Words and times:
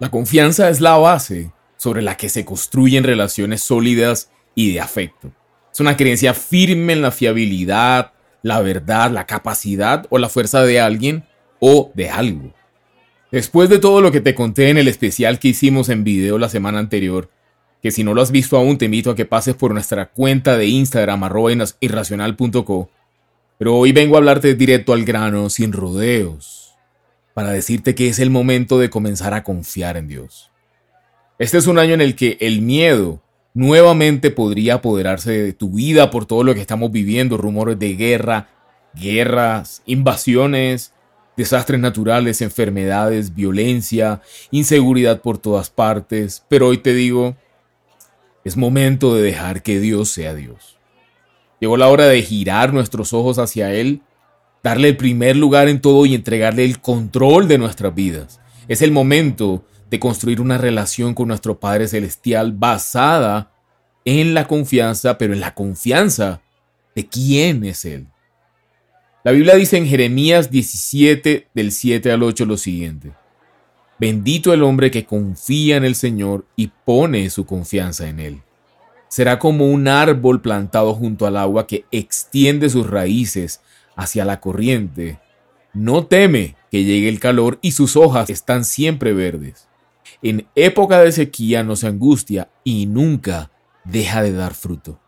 La 0.00 0.10
confianza 0.10 0.68
es 0.68 0.80
la 0.80 0.96
base 0.96 1.52
sobre 1.76 2.02
la 2.02 2.16
que 2.16 2.28
se 2.28 2.44
construyen 2.44 3.04
relaciones 3.04 3.62
sólidas 3.62 4.30
y 4.54 4.72
de 4.72 4.80
afecto. 4.80 5.32
Es 5.72 5.80
una 5.80 5.96
creencia 5.96 6.34
firme 6.34 6.92
en 6.92 7.02
la 7.02 7.10
fiabilidad, 7.10 8.12
la 8.42 8.60
verdad, 8.60 9.10
la 9.10 9.26
capacidad 9.26 10.06
o 10.10 10.18
la 10.18 10.28
fuerza 10.28 10.62
de 10.62 10.80
alguien 10.80 11.24
o 11.60 11.92
de 11.94 12.10
algo. 12.10 12.52
Después 13.30 13.68
de 13.68 13.78
todo 13.78 14.00
lo 14.00 14.12
que 14.12 14.20
te 14.20 14.34
conté 14.34 14.70
en 14.70 14.78
el 14.78 14.88
especial 14.88 15.38
que 15.38 15.48
hicimos 15.48 15.88
en 15.88 16.04
video 16.04 16.38
la 16.38 16.48
semana 16.48 16.78
anterior, 16.78 17.30
que 17.82 17.90
si 17.90 18.02
no 18.02 18.14
lo 18.14 18.22
has 18.22 18.30
visto 18.30 18.56
aún 18.56 18.78
te 18.78 18.86
invito 18.86 19.10
a 19.10 19.16
que 19.16 19.26
pases 19.26 19.54
por 19.54 19.72
nuestra 19.72 20.06
cuenta 20.06 20.56
de 20.56 20.66
Instagram 20.66 21.24
arroba 21.24 21.52
irracional.co, 21.80 22.90
pero 23.58 23.76
hoy 23.76 23.92
vengo 23.92 24.14
a 24.14 24.18
hablarte 24.18 24.54
directo 24.54 24.92
al 24.92 25.04
grano, 25.04 25.50
sin 25.50 25.72
rodeos, 25.72 26.63
para 27.34 27.50
decirte 27.50 27.94
que 27.94 28.08
es 28.08 28.20
el 28.20 28.30
momento 28.30 28.78
de 28.78 28.90
comenzar 28.90 29.34
a 29.34 29.42
confiar 29.42 29.96
en 29.96 30.08
Dios. 30.08 30.50
Este 31.38 31.58
es 31.58 31.66
un 31.66 31.78
año 31.78 31.94
en 31.94 32.00
el 32.00 32.14
que 32.14 32.38
el 32.40 32.62
miedo 32.62 33.20
nuevamente 33.54 34.30
podría 34.30 34.74
apoderarse 34.74 35.32
de 35.32 35.52
tu 35.52 35.70
vida 35.70 36.10
por 36.10 36.26
todo 36.26 36.44
lo 36.44 36.54
que 36.54 36.60
estamos 36.60 36.92
viviendo, 36.92 37.36
rumores 37.36 37.78
de 37.78 37.94
guerra, 37.94 38.48
guerras, 38.94 39.82
invasiones, 39.84 40.92
desastres 41.36 41.80
naturales, 41.80 42.40
enfermedades, 42.40 43.34
violencia, 43.34 44.22
inseguridad 44.50 45.20
por 45.20 45.38
todas 45.38 45.70
partes. 45.70 46.44
Pero 46.48 46.68
hoy 46.68 46.78
te 46.78 46.94
digo, 46.94 47.36
es 48.44 48.56
momento 48.56 49.14
de 49.14 49.22
dejar 49.22 49.62
que 49.62 49.80
Dios 49.80 50.10
sea 50.10 50.34
Dios. 50.34 50.78
Llegó 51.60 51.76
la 51.76 51.88
hora 51.88 52.06
de 52.06 52.22
girar 52.22 52.72
nuestros 52.72 53.12
ojos 53.12 53.38
hacia 53.38 53.72
Él, 53.72 54.02
darle 54.64 54.88
el 54.88 54.96
primer 54.96 55.36
lugar 55.36 55.68
en 55.68 55.80
todo 55.80 56.06
y 56.06 56.14
entregarle 56.14 56.64
el 56.64 56.80
control 56.80 57.46
de 57.46 57.58
nuestras 57.58 57.94
vidas. 57.94 58.40
Es 58.66 58.80
el 58.80 58.92
momento 58.92 59.66
de 59.90 60.00
construir 60.00 60.40
una 60.40 60.56
relación 60.56 61.12
con 61.12 61.28
nuestro 61.28 61.60
Padre 61.60 61.86
Celestial 61.86 62.52
basada 62.52 63.52
en 64.06 64.32
la 64.32 64.48
confianza, 64.48 65.18
pero 65.18 65.34
en 65.34 65.40
la 65.40 65.54
confianza 65.54 66.40
de 66.96 67.06
quién 67.06 67.62
es 67.64 67.84
Él. 67.84 68.06
La 69.22 69.32
Biblia 69.32 69.54
dice 69.54 69.76
en 69.76 69.86
Jeremías 69.86 70.50
17 70.50 71.48
del 71.54 71.70
7 71.70 72.10
al 72.10 72.22
8 72.22 72.46
lo 72.46 72.56
siguiente. 72.56 73.12
Bendito 74.00 74.54
el 74.54 74.62
hombre 74.62 74.90
que 74.90 75.04
confía 75.04 75.76
en 75.76 75.84
el 75.84 75.94
Señor 75.94 76.46
y 76.56 76.70
pone 76.86 77.28
su 77.28 77.44
confianza 77.44 78.08
en 78.08 78.18
Él. 78.18 78.42
Será 79.08 79.38
como 79.38 79.66
un 79.66 79.88
árbol 79.88 80.40
plantado 80.40 80.94
junto 80.94 81.26
al 81.26 81.36
agua 81.36 81.66
que 81.66 81.84
extiende 81.92 82.70
sus 82.70 82.88
raíces 82.88 83.60
hacia 83.96 84.24
la 84.24 84.40
corriente. 84.40 85.18
No 85.72 86.06
teme 86.06 86.56
que 86.70 86.84
llegue 86.84 87.08
el 87.08 87.20
calor 87.20 87.58
y 87.62 87.72
sus 87.72 87.96
hojas 87.96 88.30
están 88.30 88.64
siempre 88.64 89.12
verdes. 89.12 89.68
En 90.22 90.46
época 90.54 91.00
de 91.00 91.12
sequía 91.12 91.62
no 91.62 91.76
se 91.76 91.86
angustia 91.86 92.50
y 92.62 92.86
nunca 92.86 93.50
deja 93.84 94.22
de 94.22 94.32
dar 94.32 94.54
fruto. 94.54 95.00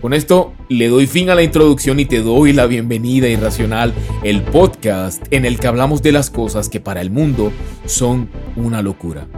Con 0.00 0.14
esto 0.14 0.54
le 0.70 0.88
doy 0.88 1.06
fin 1.06 1.28
a 1.28 1.34
la 1.34 1.42
introducción 1.42 2.00
y 2.00 2.06
te 2.06 2.22
doy 2.22 2.54
la 2.54 2.64
bienvenida 2.64 3.28
Irracional, 3.28 3.92
el 4.24 4.42
podcast 4.42 5.22
en 5.30 5.44
el 5.44 5.60
que 5.60 5.66
hablamos 5.66 6.00
de 6.00 6.12
las 6.12 6.30
cosas 6.30 6.70
que 6.70 6.80
para 6.80 7.02
el 7.02 7.10
mundo 7.10 7.52
son 7.84 8.30
una 8.56 8.80
locura. 8.80 9.28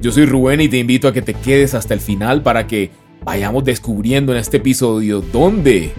Yo 0.00 0.10
soy 0.10 0.24
Rubén 0.24 0.62
y 0.62 0.68
te 0.68 0.78
invito 0.78 1.06
a 1.06 1.12
que 1.12 1.20
te 1.20 1.34
quedes 1.34 1.74
hasta 1.74 1.92
el 1.92 2.00
final 2.00 2.42
para 2.42 2.66
que 2.66 2.90
vayamos 3.24 3.64
descubriendo 3.64 4.32
en 4.32 4.38
este 4.38 4.56
episodio 4.56 5.20
dónde 5.20 5.92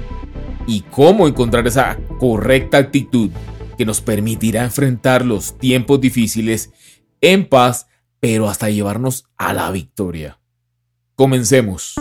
y 0.67 0.81
cómo 0.81 1.27
encontrar 1.27 1.67
esa 1.67 1.97
correcta 2.19 2.77
actitud 2.77 3.29
que 3.77 3.85
nos 3.85 4.01
permitirá 4.01 4.63
enfrentar 4.63 5.25
los 5.25 5.57
tiempos 5.57 5.99
difíciles 6.01 6.71
en 7.21 7.47
paz, 7.47 7.87
pero 8.19 8.49
hasta 8.49 8.69
llevarnos 8.69 9.25
a 9.37 9.53
la 9.53 9.71
victoria. 9.71 10.39
Comencemos. 11.15 11.95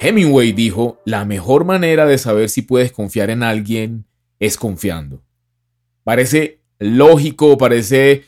Hemingway 0.00 0.52
dijo, 0.52 1.00
la 1.04 1.24
mejor 1.24 1.64
manera 1.64 2.06
de 2.06 2.18
saber 2.18 2.48
si 2.48 2.62
puedes 2.62 2.92
confiar 2.92 3.30
en 3.30 3.42
alguien 3.42 4.06
es 4.38 4.56
confiando. 4.56 5.22
Parece 6.04 6.60
lógico, 6.78 7.58
parece 7.58 8.24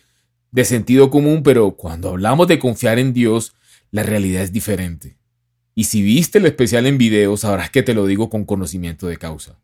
de 0.50 0.64
sentido 0.64 1.10
común, 1.10 1.42
pero 1.42 1.72
cuando 1.72 2.10
hablamos 2.10 2.48
de 2.48 2.58
confiar 2.58 2.98
en 2.98 3.12
Dios, 3.12 3.54
la 3.92 4.02
realidad 4.02 4.42
es 4.42 4.52
diferente. 4.52 5.19
Y 5.80 5.84
si 5.84 6.02
viste 6.02 6.36
el 6.36 6.44
especial 6.44 6.84
en 6.84 6.98
video, 6.98 7.38
sabrás 7.38 7.70
que 7.70 7.82
te 7.82 7.94
lo 7.94 8.04
digo 8.04 8.28
con 8.28 8.44
conocimiento 8.44 9.06
de 9.06 9.16
causa. 9.16 9.58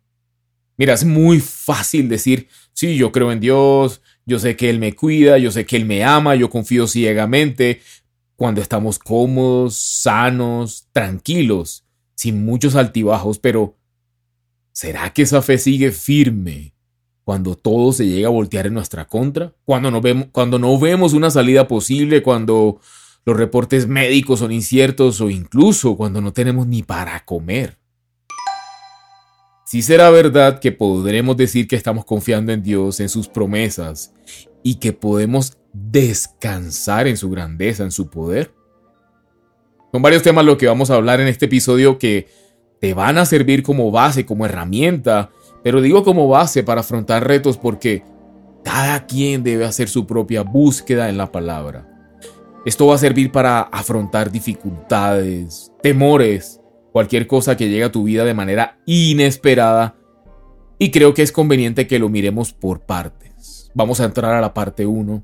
Mira, 0.78 0.94
es 0.94 1.04
muy 1.04 1.40
fácil 1.40 2.08
decir, 2.08 2.48
sí, 2.72 2.96
yo 2.96 3.12
creo 3.12 3.32
en 3.32 3.40
Dios, 3.40 4.00
yo 4.24 4.38
sé 4.38 4.56
que 4.56 4.70
Él 4.70 4.78
me 4.78 4.94
cuida, 4.94 5.36
yo 5.36 5.50
sé 5.50 5.66
que 5.66 5.76
Él 5.76 5.84
me 5.84 6.04
ama, 6.04 6.34
yo 6.34 6.48
confío 6.48 6.86
ciegamente, 6.86 7.82
cuando 8.34 8.62
estamos 8.62 8.98
cómodos, 8.98 9.76
sanos, 9.76 10.88
tranquilos 10.90 11.84
sin 12.14 12.46
muchos 12.46 12.76
altibajos, 12.76 13.38
pero 13.38 13.76
¿será 14.72 15.12
que 15.12 15.20
esa 15.20 15.42
fe 15.42 15.58
sigue 15.58 15.92
firme 15.92 16.72
cuando 17.24 17.56
todo 17.56 17.92
se 17.92 18.06
llega 18.06 18.28
a 18.28 18.30
voltear 18.30 18.66
en 18.66 18.72
nuestra 18.72 19.06
contra? 19.06 19.54
Cuando 19.66 19.90
no 19.90 20.00
vemos, 20.00 20.28
cuando 20.32 20.58
no 20.58 20.78
vemos 20.78 21.12
una 21.12 21.28
salida 21.28 21.68
posible, 21.68 22.22
cuando 22.22 22.80
los 23.26 23.36
reportes 23.36 23.88
médicos 23.88 24.38
son 24.38 24.52
inciertos 24.52 25.20
o 25.20 25.28
incluso 25.28 25.96
cuando 25.96 26.20
no 26.20 26.32
tenemos 26.32 26.68
ni 26.68 26.84
para 26.84 27.24
comer. 27.24 27.76
Sí 29.66 29.82
será 29.82 30.10
verdad 30.10 30.60
que 30.60 30.70
podremos 30.70 31.36
decir 31.36 31.66
que 31.66 31.74
estamos 31.74 32.04
confiando 32.04 32.52
en 32.52 32.62
Dios, 32.62 33.00
en 33.00 33.08
sus 33.08 33.26
promesas 33.26 34.14
y 34.62 34.76
que 34.76 34.92
podemos 34.92 35.58
descansar 35.72 37.08
en 37.08 37.16
su 37.16 37.28
grandeza, 37.28 37.82
en 37.82 37.90
su 37.90 38.08
poder. 38.08 38.54
Son 39.90 40.00
varios 40.02 40.22
temas 40.22 40.44
los 40.44 40.56
que 40.56 40.68
vamos 40.68 40.90
a 40.90 40.94
hablar 40.94 41.20
en 41.20 41.26
este 41.26 41.46
episodio 41.46 41.98
que 41.98 42.28
te 42.80 42.94
van 42.94 43.18
a 43.18 43.26
servir 43.26 43.64
como 43.64 43.90
base, 43.90 44.24
como 44.24 44.46
herramienta, 44.46 45.30
pero 45.64 45.80
digo 45.80 46.04
como 46.04 46.28
base 46.28 46.62
para 46.62 46.82
afrontar 46.82 47.26
retos 47.26 47.58
porque 47.58 48.04
cada 48.62 49.04
quien 49.06 49.42
debe 49.42 49.64
hacer 49.64 49.88
su 49.88 50.06
propia 50.06 50.42
búsqueda 50.42 51.08
en 51.08 51.18
la 51.18 51.32
palabra. 51.32 51.95
Esto 52.66 52.88
va 52.88 52.96
a 52.96 52.98
servir 52.98 53.30
para 53.30 53.60
afrontar 53.60 54.32
dificultades, 54.32 55.72
temores, 55.84 56.60
cualquier 56.90 57.28
cosa 57.28 57.56
que 57.56 57.68
llegue 57.68 57.84
a 57.84 57.92
tu 57.92 58.02
vida 58.02 58.24
de 58.24 58.34
manera 58.34 58.80
inesperada. 58.86 59.94
Y 60.76 60.90
creo 60.90 61.14
que 61.14 61.22
es 61.22 61.30
conveniente 61.30 61.86
que 61.86 62.00
lo 62.00 62.08
miremos 62.08 62.52
por 62.52 62.80
partes. 62.80 63.70
Vamos 63.72 64.00
a 64.00 64.04
entrar 64.04 64.34
a 64.34 64.40
la 64.40 64.52
parte 64.52 64.84
1, 64.84 65.22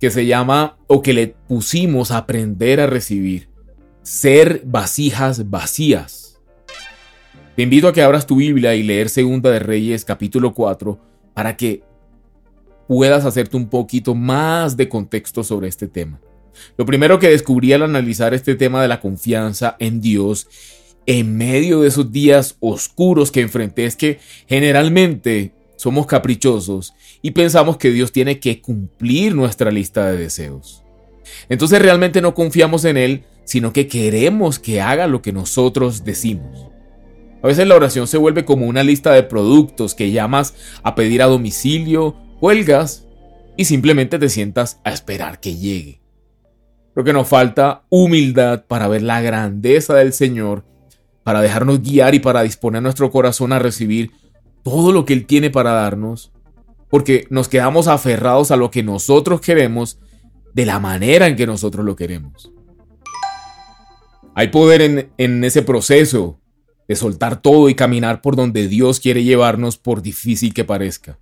que 0.00 0.10
se 0.10 0.26
llama 0.26 0.78
o 0.88 1.00
que 1.00 1.12
le 1.12 1.28
pusimos 1.28 2.10
a 2.10 2.16
aprender 2.16 2.80
a 2.80 2.88
recibir 2.88 3.48
ser 4.02 4.62
vasijas 4.64 5.48
vacías. 5.48 6.40
Te 7.54 7.62
invito 7.62 7.86
a 7.86 7.92
que 7.92 8.02
abras 8.02 8.26
tu 8.26 8.34
Biblia 8.34 8.74
y 8.74 8.82
leer 8.82 9.10
Segunda 9.10 9.48
de 9.52 9.60
Reyes 9.60 10.04
capítulo 10.04 10.54
4 10.54 10.98
para 11.34 11.56
que 11.56 11.84
puedas 12.88 13.24
hacerte 13.26 13.56
un 13.56 13.68
poquito 13.68 14.16
más 14.16 14.76
de 14.76 14.88
contexto 14.88 15.44
sobre 15.44 15.68
este 15.68 15.86
tema. 15.86 16.20
Lo 16.76 16.86
primero 16.86 17.18
que 17.18 17.28
descubrí 17.28 17.72
al 17.72 17.82
analizar 17.82 18.34
este 18.34 18.54
tema 18.54 18.82
de 18.82 18.88
la 18.88 19.00
confianza 19.00 19.76
en 19.78 20.00
Dios 20.00 20.48
en 21.06 21.36
medio 21.36 21.80
de 21.80 21.88
esos 21.88 22.12
días 22.12 22.56
oscuros 22.60 23.32
que 23.32 23.40
enfrenté 23.40 23.86
es 23.86 23.96
que 23.96 24.20
generalmente 24.46 25.52
somos 25.76 26.06
caprichosos 26.06 26.94
y 27.22 27.32
pensamos 27.32 27.76
que 27.76 27.90
Dios 27.90 28.12
tiene 28.12 28.38
que 28.38 28.60
cumplir 28.60 29.34
nuestra 29.34 29.70
lista 29.70 30.10
de 30.10 30.18
deseos. 30.18 30.82
Entonces 31.48 31.80
realmente 31.82 32.20
no 32.20 32.34
confiamos 32.34 32.84
en 32.84 32.96
Él 32.96 33.24
sino 33.44 33.72
que 33.72 33.88
queremos 33.88 34.58
que 34.58 34.80
haga 34.80 35.06
lo 35.06 35.22
que 35.22 35.32
nosotros 35.32 36.04
decimos. 36.04 36.68
A 37.42 37.48
veces 37.48 37.66
la 37.66 37.74
oración 37.74 38.06
se 38.06 38.18
vuelve 38.18 38.44
como 38.44 38.66
una 38.66 38.84
lista 38.84 39.12
de 39.12 39.24
productos 39.24 39.94
que 39.94 40.12
llamas 40.12 40.54
a 40.82 40.94
pedir 40.94 41.22
a 41.22 41.26
domicilio, 41.26 42.16
huelgas 42.40 43.06
y 43.56 43.64
simplemente 43.64 44.18
te 44.18 44.28
sientas 44.28 44.80
a 44.84 44.92
esperar 44.92 45.40
que 45.40 45.56
llegue. 45.56 46.01
Creo 46.94 47.04
que 47.04 47.12
nos 47.12 47.28
falta 47.28 47.84
humildad 47.88 48.64
para 48.66 48.88
ver 48.88 49.02
la 49.02 49.20
grandeza 49.20 49.94
del 49.94 50.12
Señor, 50.12 50.64
para 51.22 51.40
dejarnos 51.40 51.82
guiar 51.82 52.14
y 52.14 52.20
para 52.20 52.42
disponer 52.42 52.82
nuestro 52.82 53.10
corazón 53.10 53.52
a 53.52 53.58
recibir 53.58 54.10
todo 54.62 54.92
lo 54.92 55.04
que 55.04 55.14
Él 55.14 55.26
tiene 55.26 55.50
para 55.50 55.72
darnos, 55.72 56.32
porque 56.90 57.26
nos 57.30 57.48
quedamos 57.48 57.88
aferrados 57.88 58.50
a 58.50 58.56
lo 58.56 58.70
que 58.70 58.82
nosotros 58.82 59.40
queremos 59.40 59.98
de 60.52 60.66
la 60.66 60.78
manera 60.78 61.26
en 61.26 61.36
que 61.36 61.46
nosotros 61.46 61.84
lo 61.84 61.96
queremos. 61.96 62.52
Hay 64.34 64.48
poder 64.48 65.12
en, 65.16 65.44
ese 65.44 65.62
proceso 65.62 66.40
de 66.88 66.96
soltar 66.96 67.40
todo 67.40 67.68
y 67.68 67.74
caminar 67.74 68.22
por 68.22 68.36
donde 68.36 68.68
Dios 68.68 69.00
quiere 69.00 69.24
llevarnos 69.24 69.78
por 69.78 70.02
difícil 70.02 70.54
que 70.54 70.64
parezca. 70.64 71.18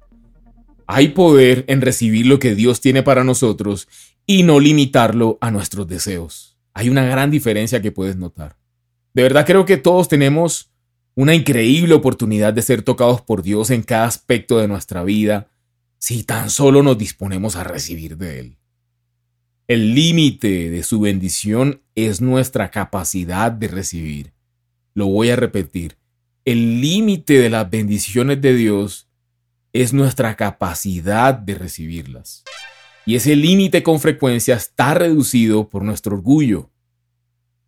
Hay 0.87 1.08
poder 1.08 1.64
en 1.69 1.81
recibir 1.81 2.26
lo 2.26 2.38
que 2.38 2.55
Dios 2.55 2.81
tiene 2.81 3.02
para 3.02 3.22
nosotros 3.22 3.88
y 4.31 4.44
no 4.44 4.61
limitarlo 4.61 5.38
a 5.41 5.50
nuestros 5.50 5.88
deseos. 5.88 6.56
Hay 6.73 6.88
una 6.88 7.03
gran 7.03 7.32
diferencia 7.32 7.82
que 7.82 7.91
puedes 7.91 8.15
notar. 8.15 8.56
De 9.12 9.25
verdad 9.25 9.44
creo 9.44 9.65
que 9.65 9.77
todos 9.77 10.06
tenemos 10.06 10.71
una 11.17 11.35
increíble 11.35 11.94
oportunidad 11.94 12.53
de 12.53 12.62
ser 12.62 12.82
tocados 12.82 13.23
por 13.23 13.43
Dios 13.43 13.71
en 13.71 13.82
cada 13.82 14.05
aspecto 14.05 14.59
de 14.59 14.69
nuestra 14.69 15.03
vida, 15.03 15.49
si 15.99 16.23
tan 16.23 16.49
solo 16.49 16.85
nos 16.85 16.97
disponemos 16.97 17.56
a 17.56 17.65
recibir 17.65 18.19
de 18.19 18.38
Él. 18.38 18.56
El 19.67 19.97
límite 19.97 20.71
de 20.71 20.85
su 20.85 21.00
bendición 21.00 21.82
es 21.97 22.21
nuestra 22.21 22.71
capacidad 22.71 23.50
de 23.50 23.67
recibir. 23.67 24.32
Lo 24.94 25.06
voy 25.06 25.31
a 25.31 25.37
repetir. 25.37 25.97
El 26.44 26.81
límite 26.81 27.41
de 27.41 27.50
las 27.50 27.69
bendiciones 27.69 28.41
de 28.41 28.55
Dios 28.55 29.09
es 29.73 29.93
nuestra 29.93 30.37
capacidad 30.37 31.35
de 31.35 31.56
recibirlas. 31.56 32.44
Y 33.11 33.17
ese 33.17 33.35
límite 33.35 33.83
con 33.83 33.99
frecuencia 33.99 34.55
está 34.55 34.95
reducido 34.95 35.69
por 35.69 35.83
nuestro 35.83 36.15
orgullo. 36.15 36.71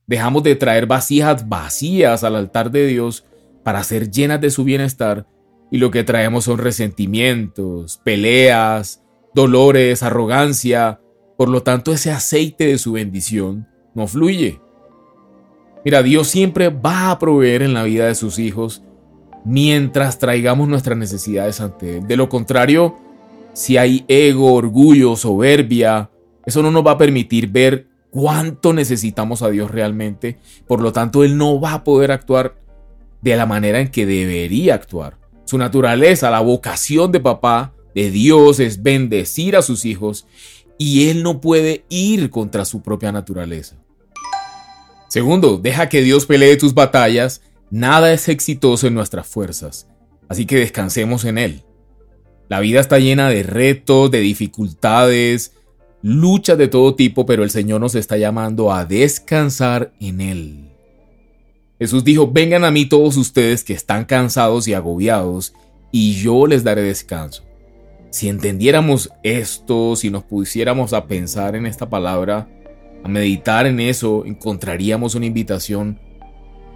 Dejamos 0.07 0.45
de 0.45 0.55
traer 0.55 0.87
vasijas 0.87 1.49
vacías 1.49 2.23
al 2.23 2.37
altar 2.37 2.71
de 2.71 2.87
Dios 2.87 3.25
para 3.65 3.83
ser 3.83 4.09
llenas 4.09 4.41
de 4.41 4.51
su 4.51 4.63
bienestar 4.63 5.27
y 5.69 5.79
lo 5.79 5.91
que 5.91 6.05
traemos 6.05 6.45
son 6.45 6.59
resentimientos, 6.59 8.01
peleas, 8.05 9.03
dolores, 9.35 10.05
arrogancia. 10.05 11.01
Por 11.37 11.49
lo 11.49 11.65
tanto, 11.65 11.93
ese 11.93 12.13
aceite 12.13 12.69
de 12.69 12.79
su 12.79 12.93
bendición 12.93 13.67
no 13.97 14.07
fluye. 14.07 14.61
Mira, 15.85 16.05
Dios 16.05 16.29
siempre 16.29 16.69
va 16.69 17.11
a 17.11 17.19
proveer 17.19 17.63
en 17.63 17.75
la 17.75 17.83
vida 17.83 18.07
de 18.07 18.15
sus 18.15 18.39
hijos 18.39 18.85
mientras 19.45 20.21
traigamos 20.21 20.69
nuestras 20.69 20.97
necesidades 20.97 21.61
ante 21.61 21.99
Él. 21.99 22.07
De 22.07 22.17
lo 22.17 22.29
contrario, 22.29 22.97
si 23.53 23.77
hay 23.77 24.05
ego, 24.09 24.55
orgullo, 24.55 25.17
soberbia, 25.17 26.11
eso 26.47 26.63
no 26.63 26.71
nos 26.71 26.87
va 26.87 26.93
a 26.93 26.99
permitir 26.99 27.49
ver 27.49 27.89
cuánto 28.11 28.73
necesitamos 28.73 29.43
a 29.43 29.51
Dios 29.51 29.71
realmente. 29.71 30.39
Por 30.67 30.81
lo 30.81 30.93
tanto, 30.93 31.25
Él 31.25 31.37
no 31.37 31.61
va 31.61 31.75
a 31.75 31.85
poder 31.85 32.13
actuar 32.13 32.57
de 33.21 33.37
la 33.37 33.47
manera 33.47 33.81
en 33.81 33.91
que 33.91 34.07
debería 34.07 34.75
actuar. 34.75 35.19
Su 35.45 35.59
naturaleza, 35.59 36.31
la 36.31 36.41
vocación 36.41 37.13
de 37.13 37.21
papá, 37.21 37.73
de 37.95 38.11
Dios, 38.11 38.59
es 38.59 38.83
bendecir 38.83 39.57
a 39.57 39.63
sus 39.63 39.85
hijos 39.85 40.27
y 40.79 41.11
Él 41.11 41.23
no 41.23 41.41
puede 41.41 41.85
ir 41.89 42.31
contra 42.31 42.65
su 42.65 42.83
propia 42.83 43.13
naturaleza. 43.13 43.77
Segundo, 45.09 45.59
deja 45.59 45.89
que 45.89 46.03
Dios 46.03 46.27
pelee 46.27 46.57
tus 46.57 46.75
batallas. 46.75 47.43
Nada 47.71 48.13
es 48.13 48.29
exitoso 48.29 48.87
en 48.87 48.95
nuestras 48.95 49.27
fuerzas, 49.27 49.87
así 50.29 50.47
que 50.47 50.57
descansemos 50.57 51.25
en 51.25 51.39
Él. 51.39 51.63
La 52.49 52.61
vida 52.61 52.81
está 52.81 52.99
llena 52.99 53.29
de 53.29 53.43
retos, 53.43 54.11
de 54.11 54.21
dificultades, 54.21 55.53
luchas 56.03 56.59
de 56.59 56.69
todo 56.69 56.95
tipo, 56.95 57.25
pero 57.25 57.45
el 57.45 57.51
Señor 57.51 57.81
nos 57.81 57.95
está 57.95 58.17
llamando 58.17 58.73
a 58.73 58.85
descansar 58.85 59.93
en 60.01 60.21
Él. 60.21 60.69
Jesús 61.79 62.05
dijo, 62.05 62.31
vengan 62.31 62.65
a 62.65 62.71
mí 62.71 62.87
todos 62.87 63.17
ustedes 63.17 63.65
que 63.65 63.73
están 63.73 64.05
cansados 64.05 64.69
y 64.69 64.75
agobiados, 64.75 65.55
y 65.91 66.15
yo 66.15 66.47
les 66.47 66.65
daré 66.65 66.83
descanso. 66.83 67.45
Si 68.11 68.29
entendiéramos 68.29 69.11
esto, 69.23 69.97
si 69.97 70.11
nos 70.11 70.25
pusiéramos 70.25 70.93
a 70.93 71.07
pensar 71.07 71.57
en 71.57 71.67
esta 71.67 71.89
palabra, 71.89 72.49
a 73.03 73.09
meditar 73.09 73.67
en 73.67 73.81
eso, 73.81 74.25
encontraríamos 74.27 75.15
una 75.15 75.27
invitación 75.27 75.99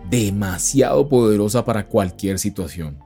demasiado 0.09 1.09
poderosa 1.09 1.65
para 1.65 1.87
cualquier 1.87 2.39
situación. 2.39 2.99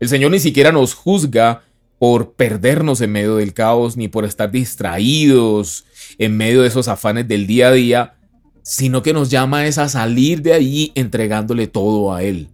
El 0.00 0.08
Señor 0.08 0.30
ni 0.30 0.38
siquiera 0.38 0.72
nos 0.72 0.94
juzga 0.94 1.62
por 1.98 2.32
perdernos 2.34 3.00
en 3.00 3.12
medio 3.12 3.36
del 3.36 3.54
caos, 3.54 3.96
ni 3.96 4.08
por 4.08 4.24
estar 4.24 4.50
distraídos 4.50 5.84
en 6.18 6.36
medio 6.36 6.62
de 6.62 6.68
esos 6.68 6.88
afanes 6.88 7.28
del 7.28 7.46
día 7.46 7.68
a 7.68 7.72
día, 7.72 8.14
sino 8.62 9.02
que 9.02 9.12
nos 9.12 9.30
llama 9.30 9.62
a 9.62 9.88
salir 9.88 10.42
de 10.42 10.52
allí 10.52 10.92
entregándole 10.94 11.66
todo 11.66 12.12
a 12.12 12.22
Él. 12.22 12.48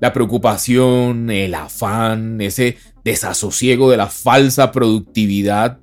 La 0.00 0.12
preocupación, 0.12 1.30
el 1.30 1.54
afán, 1.54 2.40
ese 2.40 2.76
desasosiego 3.02 3.90
de 3.90 3.96
la 3.96 4.08
falsa 4.08 4.72
productividad 4.72 5.78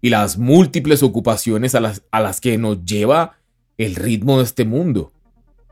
y 0.00 0.10
las 0.10 0.38
múltiples 0.38 1.02
ocupaciones 1.02 1.74
a 1.74 1.80
las, 1.80 2.02
a 2.10 2.20
las 2.20 2.40
que 2.40 2.56
nos 2.56 2.84
lleva 2.84 3.38
el 3.76 3.96
ritmo 3.96 4.38
de 4.38 4.44
este 4.44 4.64
mundo. 4.64 5.12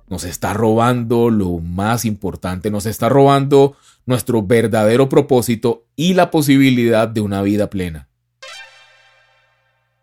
Nos 0.08 0.24
está 0.24 0.54
robando 0.54 1.30
lo 1.30 1.58
más 1.58 2.04
importante, 2.04 2.70
nos 2.70 2.86
está 2.86 3.08
robando 3.08 3.76
nuestro 4.06 4.42
verdadero 4.42 5.08
propósito 5.08 5.84
y 5.96 6.14
la 6.14 6.30
posibilidad 6.30 7.08
de 7.08 7.20
una 7.20 7.42
vida 7.42 7.68
plena. 7.68 8.08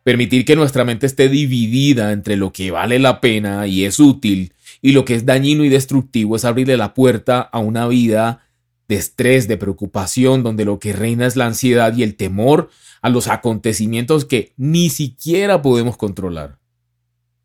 Permitir 0.03 0.43
que 0.43 0.57
nuestra 0.57 0.83
mente 0.83 1.05
esté 1.05 1.29
dividida 1.29 2.11
entre 2.11 2.35
lo 2.35 2.51
que 2.51 2.71
vale 2.71 2.99
la 2.99 3.21
pena 3.21 3.67
y 3.67 3.85
es 3.85 3.99
útil 3.99 4.53
y 4.81 4.91
lo 4.91 5.05
que 5.05 5.15
es 5.15 5.25
dañino 5.25 5.63
y 5.63 5.69
destructivo 5.69 6.35
es 6.35 6.43
abrirle 6.43 6.75
la 6.75 6.93
puerta 6.93 7.39
a 7.39 7.59
una 7.59 7.87
vida 7.87 8.45
de 8.89 8.95
estrés, 8.95 9.47
de 9.47 9.55
preocupación, 9.55 10.43
donde 10.43 10.65
lo 10.65 10.79
que 10.79 10.91
reina 10.91 11.25
es 11.25 11.37
la 11.37 11.45
ansiedad 11.45 11.95
y 11.95 12.03
el 12.03 12.15
temor 12.15 12.69
a 13.01 13.09
los 13.09 13.29
acontecimientos 13.29 14.25
que 14.25 14.51
ni 14.57 14.89
siquiera 14.89 15.61
podemos 15.61 15.95
controlar. 15.95 16.57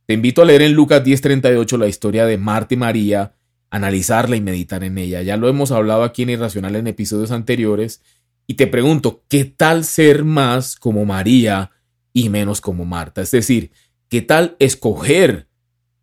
Te 0.08 0.14
invito 0.14 0.40
a 0.40 0.46
leer 0.46 0.62
en 0.62 0.72
Lucas 0.72 1.05
10:38 1.05 1.76
la 1.76 1.87
historia 1.87 2.25
de 2.25 2.38
Marta 2.38 2.72
y 2.72 2.78
María, 2.78 3.34
analizarla 3.69 4.37
y 4.37 4.40
meditar 4.40 4.82
en 4.82 4.96
ella. 4.96 5.20
Ya 5.20 5.37
lo 5.37 5.50
hemos 5.50 5.70
hablado 5.70 6.02
aquí 6.02 6.22
en 6.22 6.31
Irracional 6.31 6.76
en 6.76 6.87
episodios 6.87 7.31
anteriores. 7.31 8.00
Y 8.46 8.55
te 8.55 8.66
pregunto, 8.66 9.22
¿qué 9.28 9.44
tal 9.44 9.84
ser 9.84 10.25
más 10.25 10.76
como 10.76 11.05
María 11.05 11.72
y 12.14 12.31
menos 12.31 12.62
como 12.62 12.87
Marta? 12.87 13.20
Es 13.20 13.32
decir, 13.32 13.70
¿qué 14.08 14.22
tal 14.22 14.56
escoger 14.60 15.46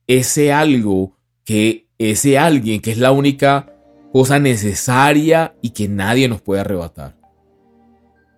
ese 0.05 0.53
algo 0.53 1.17
que 1.43 1.87
ese 1.97 2.37
alguien 2.37 2.81
que 2.81 2.91
es 2.91 2.99
la 2.99 3.11
única 3.11 3.73
cosa 4.13 4.37
necesaria 4.37 5.55
y 5.63 5.71
que 5.71 5.87
nadie 5.87 6.27
nos 6.27 6.43
puede 6.43 6.61
arrebatar? 6.61 7.14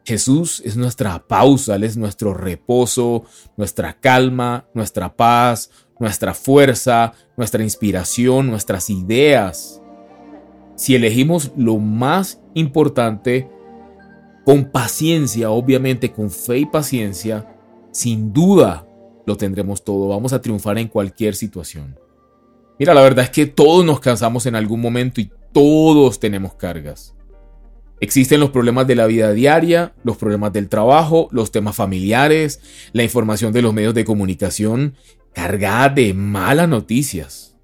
Jesús 0.08 0.62
es 0.64 0.78
nuestra 0.78 1.28
pausa, 1.28 1.76
Él 1.76 1.84
es 1.84 1.98
nuestro 1.98 2.34
reposo, 2.34 3.26
nuestra 3.58 4.00
calma, 4.00 4.66
nuestra 4.74 5.14
paz, 5.14 5.70
nuestra 6.00 6.34
fuerza, 6.34 7.12
nuestra 7.36 7.62
inspiración, 7.62 8.48
nuestras 8.48 8.90
ideas. 8.90 9.82
Si 10.78 10.96
elegimos 10.96 11.52
lo 11.58 11.78
más 11.78 12.40
importante, 12.54 13.50
con 14.46 14.72
paciencia, 14.72 15.50
obviamente 15.50 16.14
con 16.14 16.32
fe 16.32 16.60
y 16.60 16.66
paciencia, 16.66 17.46
sin 17.92 18.32
duda 18.32 18.88
lo 19.26 19.36
tendremos 19.36 19.84
todo. 19.84 20.08
Vamos 20.08 20.32
a 20.32 20.42
triunfar 20.42 20.78
en 20.78 20.88
cualquier 20.88 21.36
situación. 21.36 22.00
Mira, 22.80 22.94
la 22.94 23.02
verdad 23.02 23.26
es 23.26 23.32
que 23.32 23.46
todos 23.46 23.84
nos 23.84 24.00
cansamos 24.00 24.46
en 24.46 24.56
algún 24.56 24.80
momento 24.80 25.20
y 25.20 25.30
todos 25.52 26.18
tenemos 26.18 26.54
cargas. 26.54 27.17
Existen 28.00 28.40
los 28.40 28.52
problemas 28.52 28.86
de 28.86 28.96
la 28.96 29.08
vida 29.08 29.32
diaria, 29.32 29.94
los 30.04 30.18
problemas 30.18 30.54
del 30.54 30.70
trabajo, 30.70 31.30
los 31.32 31.52
temas 31.52 31.76
familiares, 31.76 32.62
la 32.94 33.04
información 33.04 33.54
de 33.54 33.64
los 33.64 33.74
medios 33.74 33.96
de 33.96 34.06
comunicación 34.06 34.96
cargada 35.34 35.90
de 35.90 36.14
malas 36.14 36.70
noticias. 36.70 37.56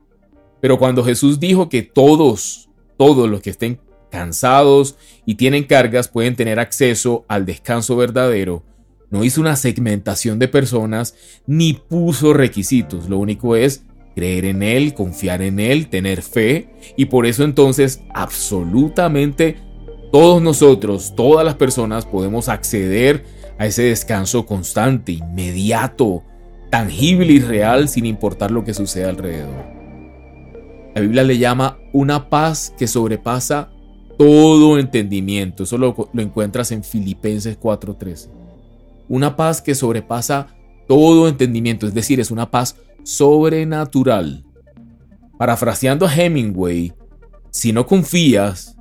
Pero 0.59 0.79
cuando 0.79 1.03
Jesús 1.03 1.39
dijo 1.39 1.69
que 1.69 1.83
todos, 1.83 2.69
todos 2.97 3.29
los 3.29 3.41
que 3.41 3.51
estén 3.51 3.79
cansados 4.09 4.95
y 5.25 5.35
tienen 5.35 5.65
cargas 5.65 6.07
pueden 6.07 6.35
tener 6.35 6.59
acceso 6.59 7.25
al 7.27 7.45
descanso 7.45 7.95
verdadero, 7.95 8.63
no 9.09 9.23
hizo 9.23 9.41
una 9.41 9.55
segmentación 9.55 10.39
de 10.39 10.47
personas 10.47 11.15
ni 11.45 11.73
puso 11.73 12.33
requisitos. 12.33 13.09
Lo 13.09 13.19
único 13.19 13.55
es 13.55 13.85
creer 14.15 14.45
en 14.45 14.63
Él, 14.63 14.93
confiar 14.93 15.41
en 15.41 15.59
Él, 15.59 15.89
tener 15.89 16.21
fe 16.21 16.69
y 16.97 17.05
por 17.05 17.25
eso 17.25 17.43
entonces 17.43 18.01
absolutamente 18.13 19.57
todos 20.13 20.43
nosotros, 20.43 21.15
todas 21.15 21.43
las 21.43 21.55
personas 21.55 22.05
podemos 22.05 22.47
acceder 22.47 23.25
a 23.57 23.65
ese 23.65 23.81
descanso 23.81 24.45
constante, 24.45 25.13
inmediato, 25.13 26.21
tangible 26.69 27.33
y 27.33 27.39
real 27.39 27.89
sin 27.89 28.05
importar 28.05 28.51
lo 28.51 28.63
que 28.63 28.75
suceda 28.75 29.09
alrededor. 29.09 29.65
La 30.93 31.01
Biblia 31.01 31.23
le 31.23 31.39
llama 31.39 31.79
una 31.93 32.29
paz 32.29 32.75
que 32.77 32.85
sobrepasa 32.85 33.71
todo 34.15 34.77
entendimiento. 34.77 35.63
Eso 35.63 35.79
lo, 35.79 35.95
encuentras 36.13 36.71
en 36.71 36.83
Filipenses 36.83 37.57
4:13. 37.59 38.29
Una 39.09 39.35
paz 39.35 39.63
que 39.63 39.73
sobrepasa 39.73 40.45
todo 40.87 41.27
entendimiento, 41.27 41.87
es 41.87 41.95
decir, 41.95 42.19
es 42.19 42.29
una 42.29 42.51
paz 42.51 42.75
sobrenatural. 43.01 44.45
Parafraseando 45.39 46.05
a 46.05 46.15
Hemingway, 46.15 46.93
si 47.49 47.73
no 47.73 47.87
confías, 47.87 48.77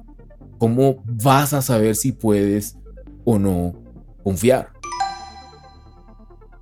¿cómo 0.62 1.02
vas 1.04 1.54
a 1.54 1.60
saber 1.60 1.96
si 1.96 2.12
puedes 2.12 2.76
o 3.24 3.36
no 3.36 3.74
confiar? 4.22 4.70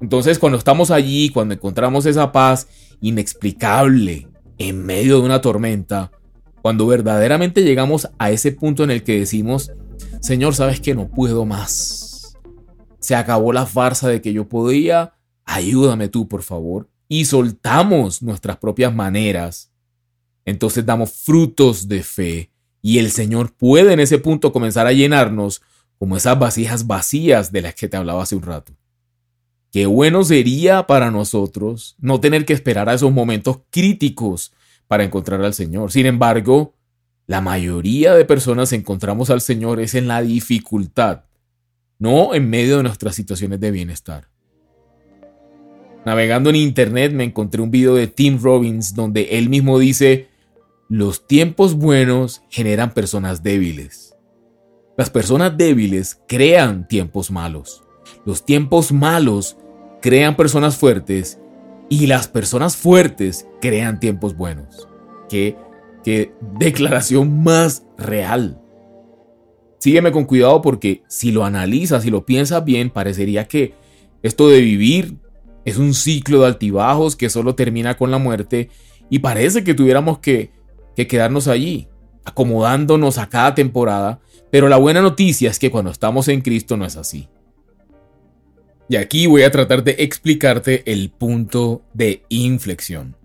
Entonces, 0.00 0.38
cuando 0.38 0.56
estamos 0.56 0.90
allí, 0.90 1.28
cuando 1.28 1.52
encontramos 1.52 2.06
esa 2.06 2.32
paz 2.32 2.66
inexplicable 3.02 4.26
en 4.56 4.86
medio 4.86 5.18
de 5.20 5.26
una 5.26 5.42
tormenta, 5.42 6.12
cuando 6.62 6.86
verdaderamente 6.86 7.62
llegamos 7.62 8.08
a 8.18 8.30
ese 8.30 8.52
punto 8.52 8.84
en 8.84 8.90
el 8.90 9.02
que 9.02 9.18
decimos, 9.18 9.70
Señor, 10.22 10.54
sabes 10.54 10.80
que 10.80 10.94
no 10.94 11.10
puedo 11.10 11.44
más. 11.44 12.38
Se 13.00 13.14
acabó 13.14 13.52
la 13.52 13.66
farsa 13.66 14.08
de 14.08 14.22
que 14.22 14.32
yo 14.32 14.48
podía, 14.48 15.12
ayúdame 15.44 16.08
tú, 16.08 16.26
por 16.26 16.42
favor. 16.42 16.88
Y 17.06 17.26
soltamos 17.26 18.22
nuestras 18.22 18.56
propias 18.56 18.94
maneras. 18.94 19.70
Entonces 20.46 20.86
damos 20.86 21.12
frutos 21.12 21.86
de 21.86 22.02
fe 22.02 22.50
y 22.82 22.98
el 22.98 23.10
Señor 23.10 23.52
puede 23.52 23.92
en 23.92 24.00
ese 24.00 24.18
punto 24.18 24.52
comenzar 24.52 24.86
a 24.86 24.92
llenarnos 24.92 25.62
como 25.98 26.16
esas 26.16 26.38
vasijas 26.38 26.86
vacías 26.86 27.52
de 27.52 27.62
las 27.62 27.74
que 27.74 27.88
te 27.88 27.96
hablaba 27.96 28.22
hace 28.22 28.36
un 28.36 28.42
rato. 28.42 28.72
Qué 29.70 29.86
bueno 29.86 30.24
sería 30.24 30.86
para 30.86 31.10
nosotros 31.10 31.94
no 32.00 32.20
tener 32.20 32.44
que 32.44 32.54
esperar 32.54 32.88
a 32.88 32.94
esos 32.94 33.12
momentos 33.12 33.60
críticos 33.70 34.52
para 34.88 35.04
encontrar 35.04 35.44
al 35.44 35.54
Señor. 35.54 35.92
Sin 35.92 36.06
embargo, 36.06 36.74
la 37.26 37.40
mayoría 37.40 38.14
de 38.14 38.24
personas 38.24 38.72
encontramos 38.72 39.30
al 39.30 39.40
Señor 39.40 39.78
es 39.78 39.94
en 39.94 40.08
la 40.08 40.22
dificultad, 40.22 41.26
no 41.98 42.34
en 42.34 42.50
medio 42.50 42.78
de 42.78 42.82
nuestras 42.82 43.14
situaciones 43.14 43.60
de 43.60 43.70
bienestar. 43.70 44.28
Navegando 46.04 46.50
en 46.50 46.56
internet 46.56 47.12
me 47.12 47.24
encontré 47.24 47.60
un 47.60 47.70
video 47.70 47.94
de 47.94 48.06
Tim 48.06 48.40
Robbins 48.42 48.94
donde 48.94 49.38
él 49.38 49.50
mismo 49.50 49.78
dice, 49.78 50.29
los 50.90 51.28
tiempos 51.28 51.74
buenos 51.74 52.42
generan 52.50 52.92
personas 52.92 53.44
débiles. 53.44 54.16
Las 54.98 55.08
personas 55.08 55.56
débiles 55.56 56.20
crean 56.26 56.88
tiempos 56.88 57.30
malos. 57.30 57.84
Los 58.26 58.44
tiempos 58.44 58.90
malos 58.90 59.56
crean 60.02 60.34
personas 60.34 60.76
fuertes 60.76 61.38
y 61.88 62.08
las 62.08 62.26
personas 62.26 62.76
fuertes 62.76 63.46
crean 63.60 64.00
tiempos 64.00 64.36
buenos. 64.36 64.88
Qué, 65.28 65.56
qué 66.02 66.34
declaración 66.58 67.44
más 67.44 67.84
real. 67.96 68.60
Sígueme 69.78 70.10
con 70.10 70.24
cuidado 70.24 70.60
porque 70.60 71.04
si 71.06 71.30
lo 71.30 71.44
analizas 71.44 72.04
y 72.04 72.10
lo 72.10 72.26
piensas 72.26 72.64
bien, 72.64 72.90
parecería 72.90 73.46
que 73.46 73.74
esto 74.24 74.48
de 74.48 74.60
vivir 74.60 75.18
es 75.64 75.78
un 75.78 75.94
ciclo 75.94 76.40
de 76.40 76.48
altibajos 76.48 77.14
que 77.14 77.30
solo 77.30 77.54
termina 77.54 77.96
con 77.96 78.10
la 78.10 78.18
muerte 78.18 78.70
y 79.08 79.20
parece 79.20 79.62
que 79.62 79.74
tuviéramos 79.74 80.18
que, 80.18 80.50
que 81.00 81.08
quedarnos 81.08 81.48
allí, 81.48 81.88
acomodándonos 82.24 83.18
a 83.18 83.28
cada 83.28 83.54
temporada, 83.54 84.20
pero 84.50 84.68
la 84.68 84.76
buena 84.76 85.00
noticia 85.00 85.50
es 85.50 85.58
que 85.58 85.70
cuando 85.70 85.90
estamos 85.90 86.28
en 86.28 86.40
Cristo 86.40 86.76
no 86.76 86.84
es 86.84 86.96
así. 86.96 87.28
Y 88.88 88.96
aquí 88.96 89.26
voy 89.26 89.44
a 89.44 89.50
tratar 89.50 89.84
de 89.84 89.96
explicarte 90.00 90.82
el 90.90 91.10
punto 91.10 91.82
de 91.94 92.24
inflexión. 92.28 93.16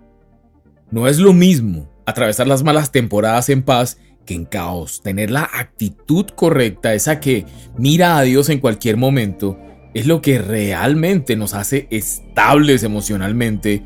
No 0.92 1.08
es 1.08 1.18
lo 1.18 1.34
mismo 1.34 1.90
atravesar 2.06 2.48
las 2.48 2.64
malas 2.64 2.92
temporadas 2.92 3.50
en 3.50 3.64
paz 3.64 3.98
que 4.26 4.36
en 4.36 4.46
caos. 4.46 5.02
Tener 5.02 5.32
la 5.32 5.50
actitud 5.52 6.28
correcta, 6.28 6.94
esa 6.94 7.20
que 7.20 7.46
mira 7.78 8.18
a 8.18 8.22
Dios 8.22 8.50
en 8.50 8.60
cualquier 8.60 8.98
momento, 8.98 9.58
es 9.96 10.06
lo 10.06 10.22
que 10.22 10.40
realmente 10.40 11.36
nos 11.36 11.54
hace 11.54 11.88
estables 11.90 12.84
emocionalmente 12.84 13.82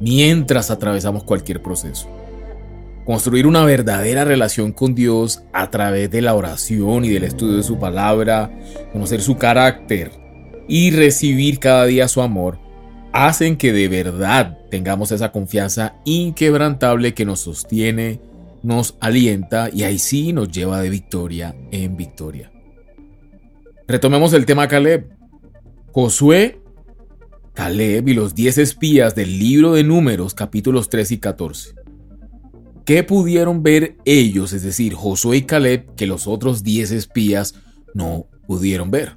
mientras 0.00 0.70
atravesamos 0.70 1.24
cualquier 1.24 1.62
proceso. 1.62 2.10
Construir 3.04 3.46
una 3.46 3.64
verdadera 3.64 4.24
relación 4.24 4.72
con 4.72 4.94
Dios 4.94 5.42
a 5.52 5.70
través 5.70 6.10
de 6.10 6.22
la 6.22 6.34
oración 6.34 7.04
y 7.04 7.10
del 7.10 7.24
estudio 7.24 7.56
de 7.56 7.62
su 7.62 7.78
palabra, 7.78 8.50
conocer 8.92 9.20
su 9.20 9.36
carácter, 9.36 10.12
y 10.68 10.90
recibir 10.90 11.58
cada 11.58 11.84
día 11.86 12.08
su 12.08 12.22
amor 12.22 12.58
hacen 13.12 13.56
que 13.56 13.72
de 13.72 13.88
verdad 13.88 14.58
tengamos 14.70 15.12
esa 15.12 15.32
confianza 15.32 15.96
inquebrantable 16.04 17.14
que 17.14 17.24
nos 17.24 17.40
sostiene, 17.40 18.20
nos 18.62 18.96
alienta 19.00 19.68
y 19.72 19.82
ahí 19.82 19.98
sí 19.98 20.32
nos 20.32 20.50
lleva 20.50 20.80
de 20.80 20.88
victoria 20.88 21.54
en 21.70 21.96
victoria. 21.96 22.50
Retomemos 23.86 24.32
el 24.32 24.46
tema 24.46 24.68
Caleb. 24.68 25.10
Josué, 25.92 26.62
Caleb 27.52 28.08
y 28.08 28.14
los 28.14 28.34
10 28.34 28.58
espías 28.58 29.14
del 29.14 29.38
libro 29.38 29.74
de 29.74 29.84
números 29.84 30.32
capítulos 30.32 30.88
3 30.88 31.12
y 31.12 31.18
14. 31.18 31.74
¿Qué 32.84 33.04
pudieron 33.04 33.62
ver 33.62 33.96
ellos, 34.04 34.52
es 34.52 34.62
decir, 34.62 34.94
Josué 34.94 35.38
y 35.38 35.42
Caleb, 35.42 35.94
que 35.94 36.06
los 36.06 36.26
otros 36.26 36.64
10 36.64 36.90
espías 36.90 37.54
no 37.94 38.26
pudieron 38.46 38.90
ver? 38.90 39.16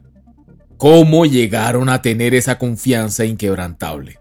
¿Cómo 0.78 1.26
llegaron 1.26 1.90
a 1.90 2.02
tener 2.02 2.36
esa 2.36 2.60
confianza 2.60 3.26
inquebrantable? 3.26 4.20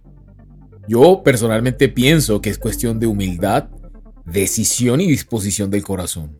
Yo 0.89 1.23
personalmente 1.23 1.89
pienso 1.89 2.41
que 2.41 2.51
es 2.51 2.59
cuestión 2.59 2.99
de 3.01 3.07
humildad, 3.07 3.69
decisión 4.25 5.01
y 5.01 5.09
disposición 5.09 5.71
del 5.71 5.83
corazón. 5.83 6.39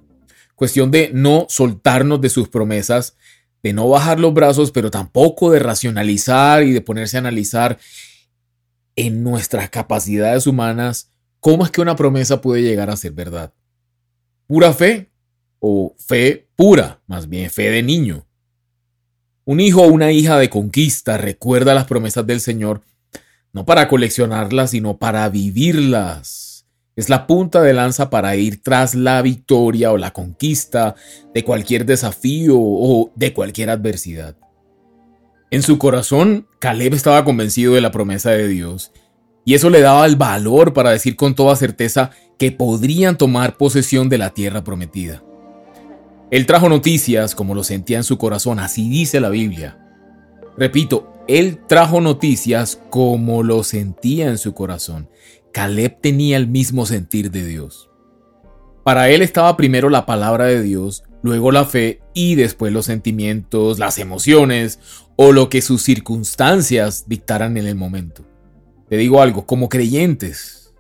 Cuestión 0.55 0.91
de 0.91 1.11
no 1.13 1.47
soltarnos 1.49 2.21
de 2.21 2.31
sus 2.31 2.49
promesas, 2.49 3.17
de 3.63 3.73
no 3.73 3.89
bajar 3.89 4.21
los 4.21 4.33
brazos, 4.33 4.71
pero 4.71 4.91
tampoco 4.91 5.51
de 5.51 5.59
racionalizar 5.59 6.63
y 6.63 6.73
de 6.73 6.81
ponerse 6.81 7.17
a 7.17 7.21
analizar 7.21 7.79
en 8.97 9.23
nuestras 9.25 9.69
capacidades 9.71 10.47
humanas 10.47 11.14
cómo 11.45 11.67
es 11.67 11.71
que 11.71 11.83
una 11.83 11.95
promesa 11.95 12.41
puede 12.41 12.63
llegar 12.63 12.89
a 12.89 12.97
ser 12.97 13.13
verdad. 13.13 13.53
Pura 14.47 14.73
fe 14.73 15.11
o 15.59 15.95
fe 15.99 16.49
pura, 16.57 17.03
más 17.07 17.29
bien 17.29 17.51
fe 17.51 17.71
de 17.71 17.83
niño. 17.83 18.27
Un 19.45 19.61
hijo 19.61 19.83
o 19.83 19.89
una 19.89 20.11
hija 20.11 20.39
de 20.39 20.49
conquista 20.49 21.19
recuerda 21.19 21.75
las 21.75 21.85
promesas 21.85 22.27
del 22.27 22.41
Señor, 22.41 22.81
no 23.53 23.67
para 23.67 23.89
coleccionarlas, 23.89 24.71
sino 24.71 24.97
para 24.97 25.29
vivirlas. 25.29 26.65
Es 26.97 27.11
la 27.11 27.27
punta 27.27 27.61
de 27.61 27.75
lanza 27.75 28.09
para 28.09 28.37
ir 28.37 28.63
tras 28.63 28.95
la 28.95 29.21
victoria 29.21 29.93
o 29.93 29.99
la 29.99 30.15
conquista 30.15 30.95
de 31.35 31.45
cualquier 31.45 31.85
desafío 31.85 32.55
o 32.57 33.13
de 33.17 33.35
cualquier 33.35 33.69
adversidad. 33.69 34.35
En 35.51 35.63
su 35.63 35.77
corazón, 35.77 36.49
Caleb 36.59 36.95
estaba 36.95 37.23
convencido 37.23 37.75
de 37.75 37.83
la 37.83 37.91
promesa 37.91 38.31
de 38.31 38.49
Dios, 38.49 38.93
y 39.45 39.55
eso 39.55 39.71
le 39.71 39.81
daba 39.81 40.07
el 40.07 40.17
valor 40.17 40.73
para 40.73 40.91
decir 40.91 41.17
con 41.17 41.35
toda 41.35 41.57
certeza 41.57 42.11
que 42.39 42.53
podrían 42.53 43.19
tomar 43.19 43.57
posesión 43.57 44.09
de 44.09 44.19
la 44.19 44.31
tierra 44.31 44.65
prometida. 44.65 45.23
Él 46.31 46.47
trajo 46.47 46.69
noticias 46.69 47.35
como 47.35 47.55
lo 47.55 47.63
sentía 47.63 47.99
en 47.99 48.05
su 48.05 48.19
corazón, 48.19 48.59
así 48.59 48.89
dice 48.89 49.21
la 49.21 49.29
Biblia. 49.29 49.79
Repito, 50.57 51.13
él 51.29 51.61
trajo 51.69 52.01
noticias 52.01 52.81
como 52.91 53.43
lo 53.43 53.63
sentía 53.63 54.29
en 54.29 54.39
su 54.39 54.55
corazón. 54.55 55.09
Caleb 55.53 56.01
tenía 56.01 56.37
el 56.37 56.49
mismo 56.49 56.87
sentir 56.87 57.31
de 57.31 57.45
Dios. 57.47 57.91
Para 58.83 59.09
él 59.11 59.23
estaba 59.23 59.57
primero 59.57 59.89
la 59.89 60.07
palabra 60.07 60.47
de 60.47 60.63
Dios, 60.63 61.05
luego 61.23 61.53
la 61.53 61.65
fe 61.65 62.01
y 62.13 62.35
después 62.35 62.73
los 62.73 62.87
sentimientos, 62.87 63.79
las 63.79 63.99
emociones 63.99 64.79
o 65.17 65.33
lo 65.33 65.49
que 65.49 65.63
sus 65.63 65.83
circunstancias 65.83 67.05
dictaran 67.07 67.57
en 67.57 67.67
el 67.67 67.77
momento. 67.77 68.27
Te 68.89 68.97
digo 68.97 69.21
algo, 69.21 69.47
como 69.47 69.69
creyentes, 69.69 70.75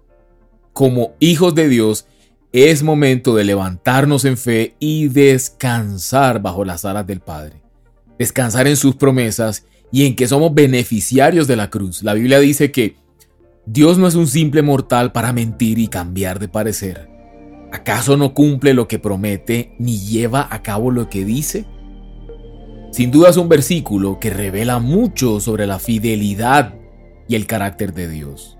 como 0.72 1.14
hijos 1.20 1.54
de 1.54 1.68
Dios, 1.68 2.06
es 2.52 2.82
momento 2.82 3.34
de 3.34 3.44
levantarnos 3.44 4.24
en 4.24 4.36
fe 4.36 4.76
y 4.78 5.08
descansar 5.08 6.40
bajo 6.40 6.64
las 6.64 6.84
alas 6.84 7.06
del 7.06 7.20
Padre. 7.20 7.62
Descansar 8.18 8.66
en 8.66 8.76
sus 8.76 8.94
promesas 8.94 9.66
y 9.90 10.06
en 10.06 10.14
que 10.14 10.28
somos 10.28 10.54
beneficiarios 10.54 11.48
de 11.48 11.56
la 11.56 11.70
cruz. 11.70 12.02
La 12.02 12.14
Biblia 12.14 12.38
dice 12.38 12.70
que 12.70 12.96
Dios 13.66 13.98
no 13.98 14.06
es 14.06 14.14
un 14.14 14.26
simple 14.26 14.62
mortal 14.62 15.10
para 15.10 15.32
mentir 15.32 15.78
y 15.78 15.88
cambiar 15.88 16.38
de 16.38 16.48
parecer. 16.48 17.08
¿Acaso 17.72 18.16
no 18.16 18.34
cumple 18.34 18.74
lo 18.74 18.86
que 18.86 19.00
promete 19.00 19.74
ni 19.78 19.98
lleva 19.98 20.46
a 20.48 20.62
cabo 20.62 20.90
lo 20.90 21.08
que 21.08 21.24
dice? 21.24 21.64
Sin 22.92 23.10
duda 23.10 23.30
es 23.30 23.36
un 23.36 23.48
versículo 23.48 24.20
que 24.20 24.30
revela 24.30 24.78
mucho 24.78 25.40
sobre 25.40 25.66
la 25.66 25.80
fidelidad 25.80 26.74
y 27.28 27.36
el 27.36 27.46
carácter 27.46 27.94
de 27.94 28.08
Dios. 28.08 28.56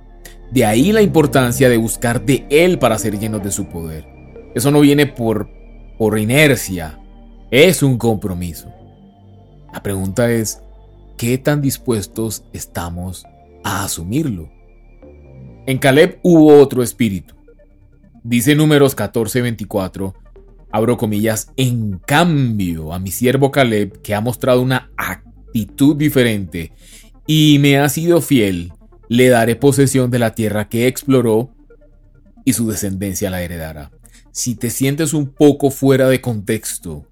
De 0.51 0.65
ahí 0.65 0.93
la 0.93 1.03
importancia 1.03 1.69
de 1.69 1.77
buscar 1.77 2.25
de 2.25 2.47
Él 2.51 2.79
para 2.79 2.99
ser 2.99 3.19
llenos 3.19 3.43
de 3.43 3.51
su 3.51 3.67
poder. 3.67 4.07
Eso 4.55 4.71
no 4.71 4.81
viene 4.81 5.07
por, 5.07 5.49
por 5.99 6.19
inercia, 6.19 7.01
es 7.51 7.83
un 7.83 7.99
compromiso. 7.99 8.73
La 9.73 9.83
pregunta 9.83 10.31
es, 10.31 10.61
¿qué 11.17 11.39
tan 11.39 11.61
dispuestos 11.61 12.45
estamos 12.53 13.25
a 13.63 13.85
asumirlo? 13.85 14.51
En 15.67 15.79
Caleb 15.79 16.19
hubo 16.23 16.59
otro 16.59 16.83
espíritu. 16.83 17.35
Dice 18.23 18.55
números 18.55 18.97
14:24, 18.97 20.15
abro 20.71 20.97
comillas, 20.97 21.53
en 21.57 21.99
cambio 21.99 22.93
a 22.93 22.99
mi 22.99 23.11
siervo 23.11 23.51
Caleb, 23.51 24.01
que 24.03 24.15
ha 24.15 24.21
mostrado 24.21 24.61
una 24.61 24.91
actitud 24.97 25.97
diferente 25.97 26.73
y 27.27 27.59
me 27.59 27.79
ha 27.79 27.89
sido 27.89 28.21
fiel, 28.21 28.73
le 29.09 29.29
daré 29.29 29.57
posesión 29.57 30.11
de 30.11 30.19
la 30.19 30.35
tierra 30.35 30.69
que 30.69 30.87
exploró 30.87 31.51
y 32.45 32.53
su 32.53 32.69
descendencia 32.69 33.31
la 33.31 33.43
heredará. 33.43 33.91
Si 34.33 34.55
te 34.55 34.71
sientes 34.71 35.15
un 35.15 35.33
poco 35.33 35.71
fuera 35.71 36.09
de 36.09 36.21
contexto 36.21 37.07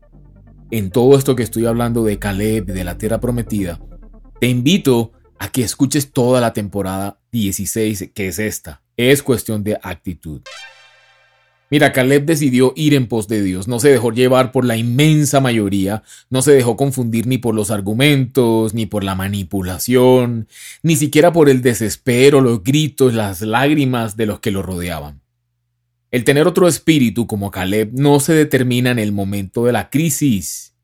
en 0.71 0.91
todo 0.91 1.17
esto 1.17 1.37
que 1.37 1.43
estoy 1.43 1.67
hablando 1.67 2.05
de 2.05 2.19
Caleb, 2.19 2.67
de 2.67 2.85
la 2.85 2.99
tierra 2.99 3.21
prometida, 3.21 3.81
te 4.41 4.49
invito 4.49 5.13
a 5.39 5.49
que 5.49 5.63
escuches 5.63 6.13
toda 6.13 6.41
la 6.41 6.53
temporada 6.53 7.19
16, 7.31 8.11
que 8.15 8.29
es 8.29 8.39
esta. 8.39 8.83
Es 8.97 9.23
cuestión 9.23 9.65
de 9.65 9.79
actitud. 9.83 10.43
Mira, 11.73 11.91
Caleb 11.91 12.27
decidió 12.27 12.75
ir 12.77 12.93
en 12.93 13.07
pos 13.07 13.29
de 13.29 13.43
Dios, 13.43 13.67
no 13.67 13.81
se 13.81 13.89
dejó 13.89 14.13
llevar 14.13 14.53
por 14.53 14.67
la 14.67 14.77
inmensa 14.77 15.41
mayoría, 15.41 16.03
no 16.29 16.43
se 16.43 16.53
dejó 16.53 16.77
confundir 16.77 17.27
ni 17.27 17.39
por 17.39 17.55
los 17.55 17.71
argumentos, 17.71 18.75
ni 18.75 18.85
por 18.85 19.03
la 19.05 19.15
manipulación, 19.15 20.49
ni 20.83 20.97
siquiera 20.97 21.33
por 21.33 21.49
el 21.49 21.63
desespero, 21.63 22.43
los 22.43 22.63
gritos, 22.63 23.15
las 23.15 23.41
lágrimas 23.41 24.19
de 24.19 24.27
los 24.27 24.41
que 24.41 24.51
lo 24.51 24.61
rodeaban. 24.61 25.23
El 26.11 26.25
tener 26.25 26.47
otro 26.47 26.69
espíritu 26.69 27.27
como 27.27 27.51
Caleb 27.51 27.89
no 27.95 28.21
se 28.21 28.35
determina 28.35 28.91
en 28.91 28.99
el 28.99 29.13
momento 29.13 29.65
de 29.65 29.73
la 29.73 29.89
crisis. 29.89 30.75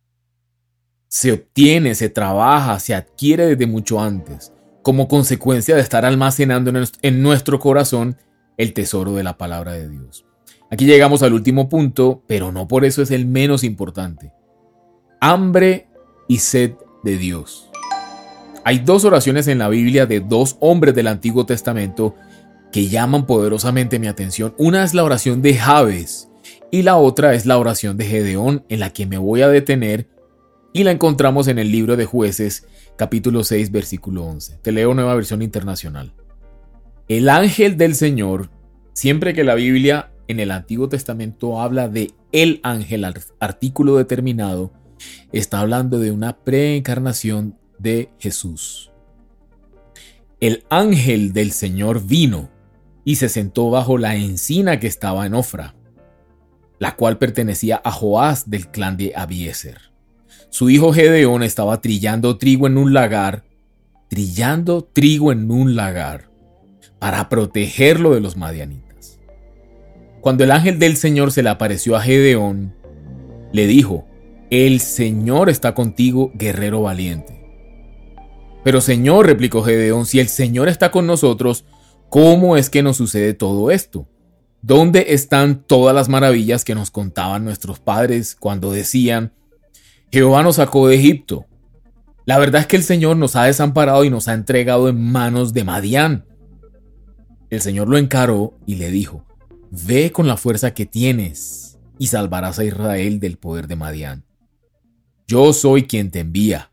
se 1.08 1.32
obtiene, 1.32 1.96
se 1.96 2.08
trabaja, 2.08 2.80
se 2.80 2.94
adquiere 2.94 3.44
desde 3.44 3.66
mucho 3.66 4.00
antes, 4.00 4.54
como 4.80 5.06
consecuencia 5.06 5.74
de 5.74 5.82
estar 5.82 6.06
almacenando 6.06 6.72
en 7.02 7.22
nuestro 7.22 7.58
corazón 7.58 8.16
el 8.56 8.72
tesoro 8.72 9.12
de 9.12 9.22
la 9.22 9.36
palabra 9.36 9.72
de 9.72 9.90
Dios. 9.90 10.24
Aquí 10.70 10.84
llegamos 10.84 11.22
al 11.22 11.32
último 11.32 11.68
punto, 11.68 12.22
pero 12.26 12.52
no 12.52 12.68
por 12.68 12.84
eso 12.84 13.00
es 13.00 13.10
el 13.10 13.24
menos 13.26 13.64
importante. 13.64 14.32
Hambre 15.20 15.88
y 16.28 16.38
sed 16.38 16.72
de 17.02 17.16
Dios. 17.16 17.70
Hay 18.64 18.80
dos 18.80 19.06
oraciones 19.06 19.48
en 19.48 19.58
la 19.58 19.68
Biblia 19.70 20.04
de 20.04 20.20
dos 20.20 20.58
hombres 20.60 20.94
del 20.94 21.06
Antiguo 21.06 21.46
Testamento 21.46 22.14
que 22.70 22.88
llaman 22.88 23.24
poderosamente 23.24 23.98
mi 23.98 24.08
atención. 24.08 24.54
Una 24.58 24.84
es 24.84 24.92
la 24.92 25.04
oración 25.04 25.40
de 25.40 25.54
Jabes 25.54 26.28
y 26.70 26.82
la 26.82 26.98
otra 26.98 27.32
es 27.32 27.46
la 27.46 27.56
oración 27.56 27.96
de 27.96 28.04
Gedeón 28.04 28.64
en 28.68 28.80
la 28.80 28.90
que 28.90 29.06
me 29.06 29.16
voy 29.16 29.40
a 29.40 29.48
detener 29.48 30.06
y 30.74 30.84
la 30.84 30.90
encontramos 30.90 31.48
en 31.48 31.58
el 31.58 31.72
libro 31.72 31.96
de 31.96 32.04
jueces 32.04 32.66
capítulo 32.96 33.42
6 33.42 33.72
versículo 33.72 34.24
11. 34.24 34.58
Te 34.60 34.72
leo 34.72 34.92
nueva 34.92 35.14
versión 35.14 35.40
internacional. 35.40 36.12
El 37.08 37.30
ángel 37.30 37.78
del 37.78 37.94
Señor, 37.94 38.50
siempre 38.92 39.32
que 39.32 39.44
la 39.44 39.54
Biblia 39.54 40.10
en 40.28 40.40
el 40.40 40.50
Antiguo 40.50 40.88
Testamento 40.88 41.60
habla 41.60 41.88
de 41.88 42.12
el 42.32 42.60
ángel, 42.62 43.06
artículo 43.40 43.96
determinado, 43.96 44.72
está 45.32 45.60
hablando 45.60 45.98
de 45.98 46.10
una 46.10 46.36
preencarnación 46.38 47.56
de 47.78 48.10
Jesús. 48.18 48.92
El 50.40 50.64
ángel 50.70 51.32
del 51.32 51.50
Señor 51.50 52.06
vino 52.06 52.50
y 53.04 53.16
se 53.16 53.28
sentó 53.28 53.70
bajo 53.70 53.96
la 53.96 54.16
encina 54.16 54.78
que 54.78 54.86
estaba 54.86 55.26
en 55.26 55.34
Ofra, 55.34 55.74
la 56.78 56.94
cual 56.94 57.18
pertenecía 57.18 57.80
a 57.82 57.90
Joás 57.90 58.50
del 58.50 58.68
clan 58.68 58.96
de 58.96 59.14
Abieser. 59.16 59.92
Su 60.50 60.70
hijo 60.70 60.92
Gedeón 60.92 61.42
estaba 61.42 61.80
trillando 61.80 62.36
trigo 62.36 62.66
en 62.66 62.78
un 62.78 62.92
lagar, 62.92 63.44
trillando 64.08 64.84
trigo 64.84 65.32
en 65.32 65.50
un 65.50 65.74
lagar, 65.74 66.30
para 66.98 67.28
protegerlo 67.28 68.14
de 68.14 68.20
los 68.20 68.36
madianitas. 68.36 68.87
Cuando 70.20 70.44
el 70.44 70.50
ángel 70.50 70.78
del 70.78 70.96
Señor 70.96 71.32
se 71.32 71.42
le 71.42 71.48
apareció 71.48 71.96
a 71.96 72.00
Gedeón, 72.00 72.74
le 73.52 73.66
dijo, 73.66 74.06
El 74.50 74.80
Señor 74.80 75.48
está 75.48 75.74
contigo, 75.74 76.32
guerrero 76.34 76.82
valiente. 76.82 77.38
Pero 78.64 78.80
Señor, 78.80 79.26
replicó 79.26 79.62
Gedeón, 79.62 80.06
si 80.06 80.20
el 80.20 80.28
Señor 80.28 80.68
está 80.68 80.90
con 80.90 81.06
nosotros, 81.06 81.64
¿cómo 82.08 82.56
es 82.56 82.68
que 82.68 82.82
nos 82.82 82.96
sucede 82.96 83.32
todo 83.34 83.70
esto? 83.70 84.08
¿Dónde 84.60 85.06
están 85.10 85.62
todas 85.62 85.94
las 85.94 86.08
maravillas 86.08 86.64
que 86.64 86.74
nos 86.74 86.90
contaban 86.90 87.44
nuestros 87.44 87.78
padres 87.78 88.34
cuando 88.34 88.72
decían, 88.72 89.32
Jehová 90.10 90.42
nos 90.42 90.56
sacó 90.56 90.88
de 90.88 90.96
Egipto? 90.96 91.46
La 92.24 92.38
verdad 92.38 92.62
es 92.62 92.66
que 92.66 92.76
el 92.76 92.82
Señor 92.82 93.16
nos 93.16 93.36
ha 93.36 93.44
desamparado 93.44 94.02
y 94.04 94.10
nos 94.10 94.26
ha 94.26 94.34
entregado 94.34 94.88
en 94.88 95.00
manos 95.00 95.52
de 95.52 95.64
Madián. 95.64 96.26
El 97.50 97.60
Señor 97.60 97.88
lo 97.88 97.96
encaró 97.96 98.58
y 98.66 98.74
le 98.74 98.90
dijo, 98.90 99.24
Ve 99.70 100.12
con 100.12 100.26
la 100.26 100.36
fuerza 100.36 100.72
que 100.72 100.86
tienes 100.86 101.78
y 101.98 102.06
salvarás 102.06 102.58
a 102.58 102.64
Israel 102.64 103.20
del 103.20 103.36
poder 103.36 103.66
de 103.68 103.76
Madián. 103.76 104.24
Yo 105.26 105.52
soy 105.52 105.84
quien 105.84 106.10
te 106.10 106.20
envía. 106.20 106.70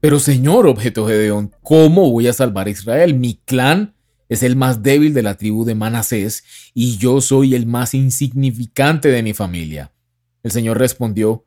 Pero 0.00 0.18
Señor, 0.18 0.66
objetó 0.66 1.06
Gedeón, 1.06 1.52
¿cómo 1.62 2.10
voy 2.10 2.26
a 2.26 2.32
salvar 2.32 2.66
a 2.66 2.70
Israel? 2.70 3.14
Mi 3.14 3.34
clan 3.44 3.94
es 4.28 4.42
el 4.42 4.56
más 4.56 4.82
débil 4.82 5.14
de 5.14 5.22
la 5.22 5.36
tribu 5.36 5.64
de 5.64 5.76
Manasés 5.76 6.42
y 6.74 6.96
yo 6.96 7.20
soy 7.20 7.54
el 7.54 7.66
más 7.66 7.94
insignificante 7.94 9.08
de 9.08 9.22
mi 9.22 9.32
familia. 9.32 9.92
El 10.42 10.50
Señor 10.50 10.78
respondió, 10.78 11.44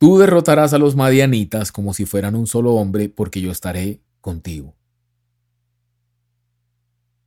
Tú 0.00 0.16
derrotarás 0.16 0.72
a 0.72 0.78
los 0.78 0.96
madianitas 0.96 1.72
como 1.72 1.92
si 1.92 2.06
fueran 2.06 2.34
un 2.34 2.46
solo 2.46 2.72
hombre, 2.72 3.10
porque 3.10 3.42
yo 3.42 3.50
estaré 3.50 4.00
contigo. 4.22 4.74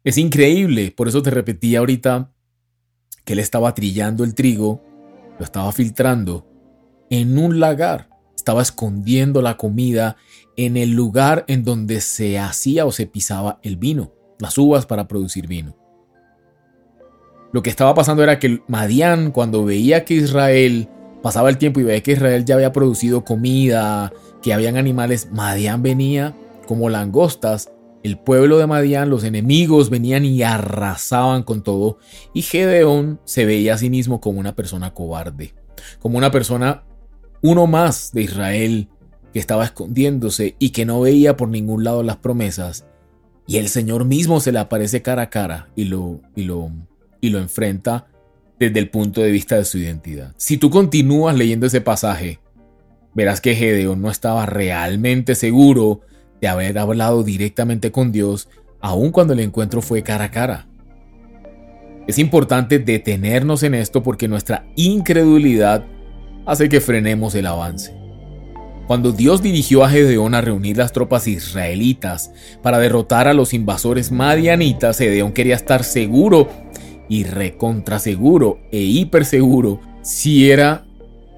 Es 0.04 0.18
increíble, 0.18 0.90
por 0.90 1.08
eso 1.08 1.22
te 1.22 1.30
repetí 1.30 1.76
ahorita 1.76 2.33
que 3.26 3.34
él 3.34 3.40
estaba 3.40 3.74
trillando 3.74 4.24
el 4.24 4.36
trigo, 4.36 4.84
lo 5.40 5.46
estaba 5.46 5.72
filtrando 5.72 6.48
en 7.10 7.38
un 7.38 7.60
lagar, 7.60 8.10
estaba 8.36 8.62
escondiendo 8.62 9.42
la 9.42 9.58
comida 9.58 10.18
en 10.58 10.78
el 10.78 10.92
lugar 10.92 11.46
en 11.48 11.64
donde 11.64 12.02
se 12.02 12.40
hacía 12.40 12.86
o 12.86 12.92
se 12.92 13.08
pisaba 13.08 13.60
el 13.64 13.78
vino, 13.78 14.14
las 14.40 14.58
uvas 14.58 14.86
para 14.86 15.08
producir 15.08 15.48
vino. 15.48 15.76
Lo 17.52 17.62
que 17.62 17.70
estaba 17.70 17.94
pasando 17.94 18.24
era 18.24 18.40
que 18.40 18.62
Madián, 18.68 19.32
cuando 19.32 19.64
veía 19.64 20.06
que 20.06 20.16
Israel 20.16 20.90
pasaba 21.22 21.50
el 21.50 21.58
tiempo 21.58 21.80
y 21.80 21.84
veía 21.84 22.02
que 22.02 22.14
Israel 22.14 22.46
ya 22.46 22.56
había 22.56 22.74
producido 22.74 23.24
comida, 23.24 24.12
que 24.42 24.54
habían 24.54 24.76
animales, 24.76 25.30
Madián 25.32 25.84
venía 25.84 26.36
como 26.68 26.90
langostas 26.90 27.70
el 28.04 28.20
pueblo 28.20 28.58
de 28.58 28.68
Madián, 28.68 29.10
los 29.10 29.24
enemigos 29.24 29.90
venían 29.90 30.26
y 30.26 30.44
arrasaban 30.44 31.44
con 31.44 31.64
todo, 31.64 31.98
y 32.34 32.42
Gedeón 32.42 33.22
se 33.24 33.46
veía 33.46 33.76
a 33.76 33.78
sí 33.78 33.90
mismo 33.90 34.20
como 34.20 34.40
una 34.40 34.56
persona 34.56 34.94
cobarde, 34.94 35.54
como 36.00 36.18
una 36.18 36.30
persona, 36.30 36.84
uno 37.42 37.66
más 37.66 38.12
de 38.12 38.24
Israel, 38.24 38.90
que 39.32 39.40
estaba 39.40 39.66
escondiéndose 39.66 40.56
y 40.60 40.70
que 40.70 40.86
no 40.86 41.02
veía 41.02 41.38
por 41.38 41.48
ningún 41.48 41.84
lado 41.86 42.04
las 42.04 42.18
promesas, 42.18 42.86
y 43.48 43.58
el 43.58 43.70
Señor 43.70 44.06
mismo 44.06 44.40
se 44.42 44.52
le 44.52 44.60
aparece 44.60 45.02
cara 45.02 45.24
a 45.24 45.30
cara 45.30 45.70
y 45.76 45.86
lo, 45.86 46.22
y 46.36 46.44
lo, 46.44 46.72
y 47.22 47.30
lo 47.30 47.40
enfrenta 47.40 48.08
desde 48.60 48.80
el 48.80 48.90
punto 48.90 49.22
de 49.22 49.32
vista 49.32 49.58
de 49.58 49.66
su 49.66 49.78
identidad. 49.78 50.34
Si 50.38 50.58
tú 50.58 50.70
continúas 50.70 51.38
leyendo 51.38 51.68
ese 51.68 51.82
pasaje, 51.82 52.40
verás 53.14 53.42
que 53.42 53.56
Gedeón 53.56 54.02
no 54.02 54.12
estaba 54.12 54.46
realmente 54.46 55.36
seguro 55.36 56.02
de 56.44 56.50
haber 56.50 56.78
hablado 56.78 57.24
directamente 57.24 57.94
con 57.94 58.12
Dios, 58.12 58.50
aun 58.82 59.12
cuando 59.12 59.32
el 59.32 59.40
encuentro 59.40 59.82
fue 59.82 60.04
cara 60.04 60.26
a 60.26 60.32
cara. 60.32 60.68
Es 62.06 62.20
importante 62.20 62.80
detenernos 62.80 63.64
en 63.64 63.74
esto 63.76 64.04
porque 64.04 64.28
nuestra 64.28 64.66
incredulidad 64.76 65.86
hace 66.46 66.68
que 66.68 66.82
frenemos 66.82 67.34
el 67.36 67.48
avance. 67.48 67.96
Cuando 68.88 69.14
Dios 69.14 69.42
dirigió 69.42 69.86
a 69.86 69.90
Gedeón 69.90 70.36
a 70.36 70.42
reunir 70.42 70.76
las 70.76 70.92
tropas 70.92 71.30
israelitas 71.30 72.34
para 72.62 72.78
derrotar 72.78 73.30
a 73.30 73.34
los 73.34 73.54
invasores 73.54 74.12
madianitas, 74.12 74.98
Gedeón 74.98 75.32
quería 75.32 75.56
estar 75.56 75.86
seguro 75.86 76.50
y 77.08 77.24
recontraseguro 77.24 78.60
e 78.70 78.82
hiperseguro 78.82 79.80
si 80.02 80.52
era 80.52 80.84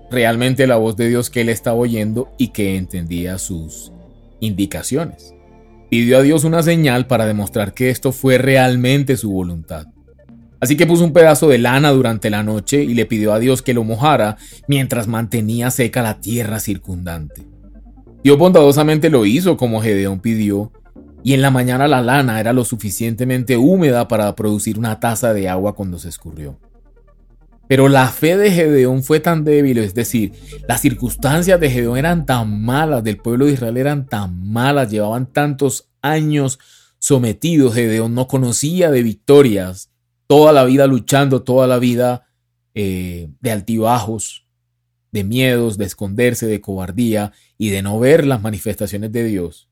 realmente 0.10 0.66
la 0.66 0.78
voz 0.78 0.96
de 0.96 1.10
Dios 1.10 1.30
que 1.30 1.42
él 1.42 1.50
estaba 1.50 1.78
oyendo 1.78 2.32
y 2.40 2.48
que 2.48 2.76
entendía 2.76 3.38
sus 3.38 3.92
indicaciones. 4.40 5.34
Pidió 5.90 6.18
a 6.18 6.22
Dios 6.22 6.44
una 6.44 6.64
señal 6.64 7.08
para 7.08 7.26
demostrar 7.26 7.74
que 7.74 7.90
esto 7.90 8.12
fue 8.12 8.38
realmente 8.38 9.18
su 9.18 9.32
voluntad. 9.32 9.88
Así 10.60 10.78
que 10.78 10.88
puso 10.88 11.04
un 11.04 11.14
pedazo 11.14 11.48
de 11.48 11.58
lana 11.58 11.92
durante 11.92 12.30
la 12.30 12.42
noche 12.42 12.84
y 12.84 12.94
le 12.94 13.06
pidió 13.06 13.34
a 13.34 13.40
Dios 13.40 13.62
que 13.62 13.74
lo 13.74 13.84
mojara 13.84 14.38
mientras 14.68 15.08
mantenía 15.08 15.70
seca 15.70 16.02
la 16.02 16.20
tierra 16.20 16.60
circundante. 16.60 17.44
Dios 18.24 18.38
bondadosamente 18.38 19.10
lo 19.12 19.26
hizo 19.26 19.58
como 19.58 19.82
Gedeón 19.82 20.20
pidió, 20.20 20.72
y 21.22 21.34
en 21.34 21.42
la 21.42 21.52
mañana 21.52 21.88
la 21.88 22.02
lana 22.02 22.40
era 22.40 22.54
lo 22.54 22.64
suficientemente 22.66 23.58
húmeda 23.58 24.08
para 24.08 24.36
producir 24.36 24.80
una 24.80 25.00
taza 25.00 25.34
de 25.34 25.50
agua 25.50 25.76
cuando 25.76 26.00
se 26.00 26.10
escurrió. 26.10 26.60
Pero 27.68 27.90
la 27.90 28.08
fe 28.10 28.38
de 28.38 28.52
Gedeón 28.52 29.04
fue 29.04 29.20
tan 29.20 29.44
débil, 29.44 29.80
es 29.80 29.94
decir, 29.94 30.34
las 30.68 30.82
circunstancias 30.82 31.60
de 31.60 31.70
Gedeón 31.70 31.98
eran 31.98 32.26
tan 32.26 32.64
malas, 32.64 33.04
del 33.04 33.18
pueblo 33.18 33.46
de 33.46 33.54
Israel 33.54 33.78
eran 33.78 34.06
tan 34.06 34.52
malas, 34.52 34.92
llevaban 34.92 35.32
tantos 35.32 35.90
años 36.02 36.60
sometidos, 37.00 37.74
Gedeón 37.74 38.14
no 38.14 38.28
conocía 38.28 38.92
de 38.92 39.02
victorias, 39.02 39.90
toda 40.28 40.52
la 40.54 40.64
vida 40.64 40.88
luchando, 40.88 41.44
toda 41.44 41.68
la 41.68 41.80
vida 41.80 42.28
eh, 42.74 43.30
de 43.42 43.52
altibajos, 43.52 44.46
de 45.12 45.24
miedos, 45.24 45.78
de 45.78 45.86
esconderse, 45.86 46.46
de 46.46 46.62
cobardía 46.62 47.32
y 47.58 47.70
de 47.70 47.82
no 47.82 48.00
ver 48.00 48.28
las 48.28 48.42
manifestaciones 48.42 49.12
de 49.12 49.24
Dios, 49.24 49.70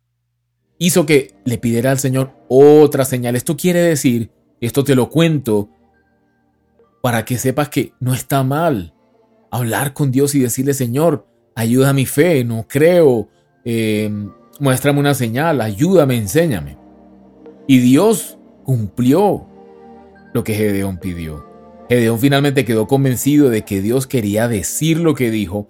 hizo 0.77 1.05
que 1.05 1.35
le 1.45 1.57
pidiera 1.57 1.91
al 1.91 1.99
Señor 1.99 2.33
otra 2.47 3.05
señal. 3.05 3.35
Esto 3.35 3.57
quiere 3.57 3.81
decir, 3.81 4.31
esto 4.61 4.83
te 4.83 4.95
lo 4.95 5.09
cuento, 5.09 5.69
para 7.03 7.25
que 7.25 7.37
sepas 7.37 7.67
que 7.67 7.91
no 7.99 8.13
está 8.13 8.43
mal 8.43 8.93
hablar 9.51 9.93
con 9.93 10.09
Dios 10.09 10.35
y 10.35 10.39
decirle, 10.39 10.73
Señor, 10.73 11.27
ayuda 11.53 11.89
a 11.89 11.93
mi 11.93 12.05
fe, 12.05 12.45
no 12.45 12.65
creo, 12.65 13.27
eh, 13.65 14.09
muéstrame 14.61 15.01
una 15.01 15.13
señal, 15.13 15.59
ayúdame, 15.59 16.15
enséñame. 16.15 16.77
Y 17.67 17.79
Dios 17.79 18.37
cumplió 18.63 19.45
lo 20.33 20.45
que 20.45 20.53
Gedeón 20.53 20.97
pidió. 20.97 21.45
Gedeón 21.89 22.19
finalmente 22.19 22.63
quedó 22.63 22.87
convencido 22.87 23.49
de 23.49 23.63
que 23.63 23.81
Dios 23.81 24.07
quería 24.07 24.47
decir 24.47 24.97
lo 24.97 25.13
que 25.13 25.29
dijo 25.29 25.69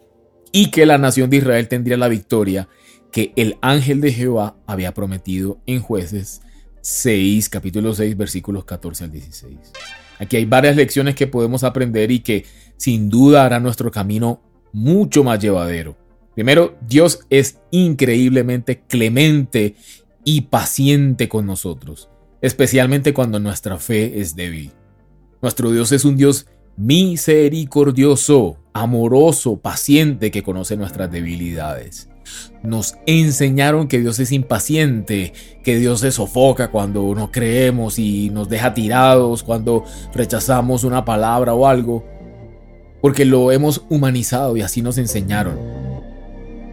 y 0.52 0.70
que 0.70 0.86
la 0.86 1.00
nación 1.00 1.32
de 1.32 1.38
Israel 1.38 1.68
tendría 1.68 1.98
la 1.98 2.10
victoria 2.10 2.70
que 3.12 3.34
el 3.38 3.58
ángel 3.62 4.02
de 4.02 4.14
Jehová 4.14 4.56
había 4.68 4.94
prometido 4.94 5.60
en 5.66 5.82
jueces 5.82 6.42
6, 6.82 7.50
capítulo 7.50 7.96
6, 7.96 8.16
versículos 8.18 8.66
14 8.66 9.06
al 9.06 9.12
16. 9.12 9.58
Aquí 10.20 10.38
hay 10.38 10.46
varias 10.46 10.76
lecciones 10.76 11.16
que 11.16 11.28
podemos 11.28 11.64
aprender 11.64 12.12
y 12.12 12.20
que 12.20 12.46
sin 12.78 13.10
duda 13.10 13.46
harán 13.46 13.64
nuestro 13.64 13.92
camino 13.92 14.42
mucho 14.72 15.24
más 15.24 15.40
llevadero. 15.40 15.96
Primero, 16.36 16.78
Dios 16.88 17.20
es 17.30 17.60
increíblemente 17.72 18.82
clemente 18.82 19.76
y 20.24 20.42
paciente 20.42 21.30
con 21.30 21.46
nosotros, 21.46 22.10
especialmente 22.42 23.14
cuando 23.14 23.40
nuestra 23.40 23.78
fe 23.78 24.20
es 24.20 24.36
débil. 24.36 24.72
Nuestro 25.42 25.72
Dios 25.72 25.92
es 25.92 26.06
un 26.06 26.18
Dios 26.18 26.48
misericordioso, 26.76 28.58
amoroso, 28.74 29.58
paciente 29.58 30.32
que 30.32 30.42
conoce 30.42 30.76
nuestras 30.76 31.12
debilidades. 31.12 32.10
Nos 32.64 32.96
enseñaron 33.06 33.88
que 33.88 34.00
Dios 34.00 34.20
es 34.20 34.32
impaciente, 34.32 35.34
que 35.64 35.78
Dios 35.78 36.02
se 36.02 36.12
sofoca 36.12 36.72
cuando 36.72 37.14
no 37.16 37.32
creemos 37.32 38.00
y 38.00 38.30
nos 38.30 38.50
deja 38.50 38.74
tirados 38.74 39.44
cuando 39.44 39.84
rechazamos 40.14 40.84
una 40.84 41.06
palabra 41.06 41.54
o 41.54 41.68
algo, 41.68 42.06
porque 43.02 43.26
lo 43.26 43.52
hemos 43.52 43.86
humanizado 43.90 44.56
y 44.58 44.62
así 44.62 44.82
nos 44.82 44.98
enseñaron. 44.98 45.58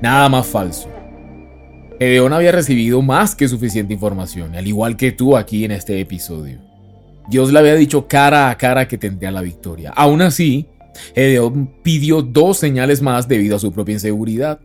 Nada 0.00 0.28
más 0.28 0.46
falso. 0.46 0.88
Gedeón 1.98 2.32
había 2.32 2.52
recibido 2.52 3.02
más 3.02 3.34
que 3.34 3.46
suficiente 3.46 3.92
información, 3.92 4.54
al 4.54 4.66
igual 4.66 4.96
que 4.96 5.12
tú 5.12 5.36
aquí 5.36 5.66
en 5.66 5.72
este 5.72 6.00
episodio. 6.00 6.58
Dios 7.28 7.52
le 7.52 7.58
había 7.58 7.74
dicho 7.74 8.08
cara 8.08 8.48
a 8.48 8.56
cara 8.56 8.88
que 8.88 8.96
tendría 8.96 9.30
la 9.30 9.42
victoria. 9.42 9.92
Aún 9.94 10.22
así, 10.22 10.66
Gedeón 11.14 11.70
pidió 11.82 12.22
dos 12.22 12.56
señales 12.56 13.02
más 13.02 13.28
debido 13.28 13.56
a 13.56 13.58
su 13.58 13.70
propia 13.70 13.92
inseguridad. 13.92 14.60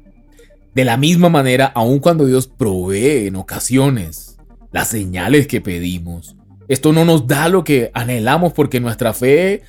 De 0.75 0.83
la 0.83 0.97
misma 0.97 1.29
manera, 1.29 1.71
aun 1.73 1.99
cuando 1.99 2.25
Dios 2.25 2.47
provee 2.47 3.27
en 3.27 3.37
ocasiones 3.37 4.37
las 4.73 4.89
señales 4.89 5.47
que 5.47 5.61
pedimos, 5.61 6.35
esto 6.67 6.91
no 6.91 7.05
nos 7.05 7.27
da 7.27 7.47
lo 7.47 7.63
que 7.63 7.91
anhelamos 7.93 8.51
porque 8.51 8.81
nuestra 8.81 9.13
fe 9.13 9.63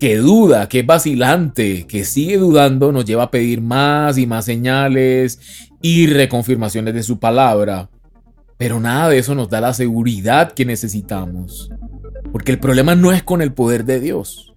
que 0.00 0.16
duda, 0.16 0.68
que 0.68 0.80
es 0.80 0.86
vacilante, 0.86 1.86
que 1.86 2.04
sigue 2.04 2.36
dudando, 2.36 2.90
nos 2.90 3.04
lleva 3.04 3.24
a 3.24 3.30
pedir 3.30 3.60
más 3.60 4.18
y 4.18 4.26
más 4.26 4.44
señales 4.44 5.38
y 5.80 6.08
reconfirmaciones 6.08 6.94
de 6.94 7.02
su 7.04 7.20
palabra. 7.20 7.88
Pero 8.56 8.80
nada 8.80 9.08
de 9.08 9.18
eso 9.18 9.36
nos 9.36 9.48
da 9.48 9.60
la 9.60 9.72
seguridad 9.72 10.52
que 10.52 10.64
necesitamos. 10.64 11.70
Porque 12.32 12.50
el 12.50 12.58
problema 12.58 12.96
no 12.96 13.12
es 13.12 13.22
con 13.22 13.40
el 13.40 13.52
poder 13.52 13.84
de 13.84 14.00
Dios, 14.00 14.54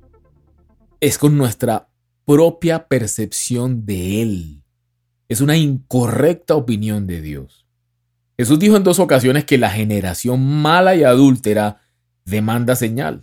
es 0.99 1.19
con 1.19 1.37
nuestra 1.37 1.89
propia 2.25 2.87
percepción 2.87 3.85
de 3.85 4.21
Él. 4.23 4.60
Es 5.31 5.39
una 5.39 5.55
incorrecta 5.55 6.55
opinión 6.55 7.07
de 7.07 7.21
Dios. 7.21 7.65
Jesús 8.37 8.59
dijo 8.59 8.75
en 8.75 8.83
dos 8.83 8.99
ocasiones 8.99 9.45
que 9.45 9.57
la 9.57 9.69
generación 9.69 10.45
mala 10.45 10.93
y 10.93 11.05
adúltera 11.05 11.83
demanda 12.25 12.75
señal. 12.75 13.21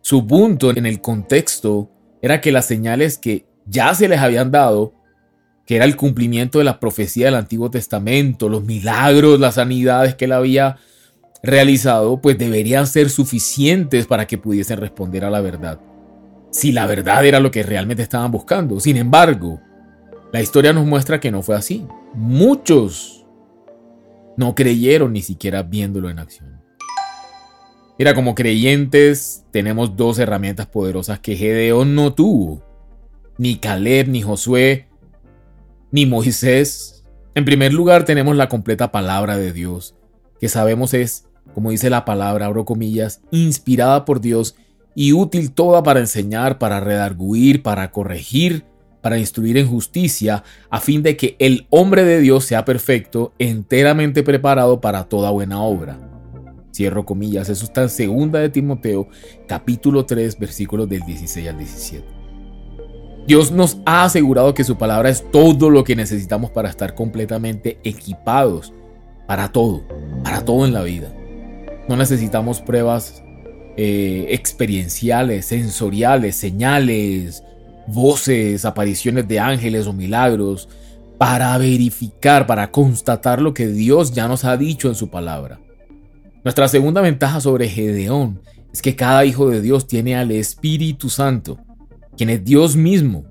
Su 0.00 0.26
punto 0.26 0.70
en 0.70 0.86
el 0.86 1.02
contexto 1.02 1.90
era 2.22 2.40
que 2.40 2.50
las 2.50 2.64
señales 2.64 3.18
que 3.18 3.44
ya 3.66 3.94
se 3.94 4.08
les 4.08 4.20
habían 4.20 4.50
dado, 4.50 4.94
que 5.66 5.76
era 5.76 5.84
el 5.84 5.96
cumplimiento 5.96 6.60
de 6.60 6.64
la 6.64 6.80
profecía 6.80 7.26
del 7.26 7.34
Antiguo 7.34 7.70
Testamento, 7.70 8.48
los 8.48 8.64
milagros, 8.64 9.38
las 9.38 9.56
sanidades 9.56 10.14
que 10.14 10.24
él 10.24 10.32
había 10.32 10.78
realizado, 11.42 12.22
pues 12.22 12.38
deberían 12.38 12.86
ser 12.86 13.10
suficientes 13.10 14.06
para 14.06 14.26
que 14.26 14.38
pudiesen 14.38 14.78
responder 14.78 15.26
a 15.26 15.30
la 15.30 15.42
verdad. 15.42 15.78
Si 16.50 16.72
la 16.72 16.86
verdad 16.86 17.26
era 17.26 17.38
lo 17.38 17.50
que 17.50 17.62
realmente 17.62 18.02
estaban 18.02 18.30
buscando. 18.30 18.80
Sin 18.80 18.96
embargo, 18.96 19.60
la 20.34 20.42
historia 20.42 20.72
nos 20.72 20.84
muestra 20.84 21.20
que 21.20 21.30
no 21.30 21.42
fue 21.42 21.54
así. 21.54 21.86
Muchos 22.12 23.24
no 24.36 24.56
creyeron 24.56 25.12
ni 25.12 25.22
siquiera 25.22 25.62
viéndolo 25.62 26.10
en 26.10 26.18
acción. 26.18 26.60
Mira, 27.96 28.16
como 28.16 28.34
creyentes 28.34 29.44
tenemos 29.52 29.96
dos 29.96 30.18
herramientas 30.18 30.66
poderosas 30.66 31.20
que 31.20 31.36
Gedeón 31.36 31.94
no 31.94 32.14
tuvo. 32.14 32.64
Ni 33.38 33.58
Caleb, 33.58 34.08
ni 34.08 34.22
Josué, 34.22 34.88
ni 35.92 36.04
Moisés. 36.04 37.04
En 37.36 37.44
primer 37.44 37.72
lugar 37.72 38.04
tenemos 38.04 38.34
la 38.34 38.48
completa 38.48 38.90
palabra 38.90 39.36
de 39.36 39.52
Dios, 39.52 39.94
que 40.40 40.48
sabemos 40.48 40.94
es, 40.94 41.28
como 41.54 41.70
dice 41.70 41.90
la 41.90 42.04
palabra, 42.04 42.46
abro 42.46 42.64
comillas, 42.64 43.20
inspirada 43.30 44.04
por 44.04 44.20
Dios 44.20 44.56
y 44.96 45.12
útil 45.12 45.52
toda 45.52 45.84
para 45.84 46.00
enseñar, 46.00 46.58
para 46.58 46.80
redarguir, 46.80 47.62
para 47.62 47.92
corregir, 47.92 48.64
para 49.04 49.18
instruir 49.18 49.58
en 49.58 49.68
justicia, 49.68 50.44
a 50.70 50.80
fin 50.80 51.02
de 51.02 51.14
que 51.14 51.36
el 51.38 51.66
hombre 51.68 52.04
de 52.04 52.20
Dios 52.20 52.46
sea 52.46 52.64
perfecto, 52.64 53.34
enteramente 53.38 54.22
preparado 54.22 54.80
para 54.80 55.04
toda 55.04 55.30
buena 55.30 55.60
obra. 55.60 55.98
Cierro 56.74 57.04
comillas, 57.04 57.50
eso 57.50 57.66
está 57.66 57.82
en 57.82 57.90
segunda 57.90 58.38
de 58.38 58.48
Timoteo, 58.48 59.08
capítulo 59.46 60.06
3, 60.06 60.38
versículos 60.38 60.88
del 60.88 61.02
16 61.02 61.48
al 61.48 61.58
17. 61.58 62.04
Dios 63.26 63.52
nos 63.52 63.76
ha 63.84 64.04
asegurado 64.04 64.54
que 64.54 64.64
su 64.64 64.78
palabra 64.78 65.10
es 65.10 65.30
todo 65.30 65.68
lo 65.68 65.84
que 65.84 65.96
necesitamos 65.96 66.50
para 66.50 66.70
estar 66.70 66.94
completamente 66.94 67.78
equipados 67.84 68.72
para 69.26 69.52
todo, 69.52 69.84
para 70.22 70.46
todo 70.46 70.64
en 70.64 70.72
la 70.72 70.82
vida. 70.82 71.12
No 71.90 71.98
necesitamos 71.98 72.62
pruebas 72.62 73.22
eh, 73.76 74.28
experienciales, 74.30 75.44
sensoriales, 75.44 76.36
señales, 76.36 77.44
voces, 77.86 78.64
apariciones 78.64 79.28
de 79.28 79.40
ángeles 79.40 79.86
o 79.86 79.92
milagros 79.92 80.68
para 81.18 81.56
verificar, 81.58 82.46
para 82.46 82.70
constatar 82.70 83.40
lo 83.40 83.54
que 83.54 83.68
Dios 83.68 84.12
ya 84.12 84.28
nos 84.28 84.44
ha 84.44 84.56
dicho 84.56 84.88
en 84.88 84.94
su 84.94 85.10
palabra. 85.10 85.60
Nuestra 86.42 86.68
segunda 86.68 87.00
ventaja 87.00 87.40
sobre 87.40 87.68
Gedeón 87.68 88.40
es 88.72 88.82
que 88.82 88.96
cada 88.96 89.24
hijo 89.24 89.48
de 89.48 89.60
Dios 89.60 89.86
tiene 89.86 90.16
al 90.16 90.30
Espíritu 90.32 91.08
Santo, 91.08 91.58
quien 92.16 92.30
es 92.30 92.44
Dios 92.44 92.76
mismo, 92.76 93.24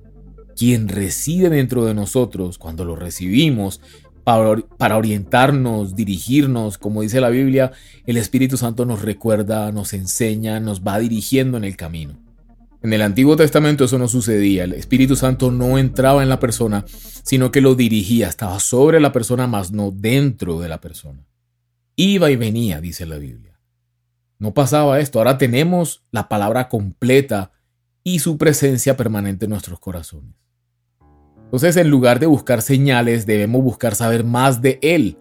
quien 0.55 0.87
reside 0.87 1.49
dentro 1.49 1.85
de 1.85 1.93
nosotros 1.93 2.57
cuando 2.57 2.85
lo 2.85 2.95
recibimos 2.95 3.81
para, 4.23 4.97
orientarnos, 4.97 5.95
dirigirnos, 5.95 6.77
como 6.77 7.01
dice 7.01 7.19
la 7.19 7.29
Biblia, 7.29 7.71
el 8.05 8.17
Espíritu 8.17 8.57
Santo 8.57 8.85
nos 8.85 9.01
recuerda, 9.01 9.71
nos 9.71 9.93
enseña, 9.93 10.59
nos 10.59 10.81
va 10.81 10.99
dirigiendo 10.99 11.57
en 11.57 11.65
el 11.65 11.75
camino. 11.75 12.22
En 12.83 12.91
el 12.91 13.01
Antiguo 13.01 13.37
Testamento 13.37 13.85
eso 13.85 13.97
no 13.97 14.09
sucedía, 14.09 14.65
el 14.65 14.73
Espíritu 14.73 15.15
Santo 15.15 15.51
no 15.51 15.77
entraba 15.77 16.21
en 16.21 16.27
la 16.27 16.41
persona, 16.41 16.83
sino 17.23 17.49
que 17.49 17.61
lo 17.61 17.75
dirigía, 17.75 18.27
estaba 18.27 18.59
sobre 18.59 18.99
la 18.99 19.13
persona, 19.13 19.47
más 19.47 19.71
no 19.71 19.89
dentro 19.91 20.59
de 20.59 20.67
la 20.67 20.81
persona. 20.81 21.25
Iba 21.95 22.29
y 22.29 22.35
venía, 22.35 22.81
dice 22.81 23.05
la 23.05 23.17
Biblia. 23.17 23.57
No 24.37 24.53
pasaba 24.53 24.99
esto. 24.99 25.19
Ahora 25.19 25.37
tenemos 25.37 26.03
la 26.11 26.27
palabra 26.27 26.67
completa 26.67 27.53
y 28.03 28.19
su 28.19 28.37
presencia 28.37 28.97
permanente 28.97 29.45
en 29.45 29.51
nuestros 29.51 29.79
corazones. 29.79 30.35
Entonces, 31.45 31.77
en 31.77 31.89
lugar 31.89 32.19
de 32.19 32.25
buscar 32.25 32.61
señales, 32.61 33.25
debemos 33.25 33.63
buscar 33.63 33.95
saber 33.95 34.25
más 34.25 34.61
de 34.61 34.79
Él, 34.81 35.17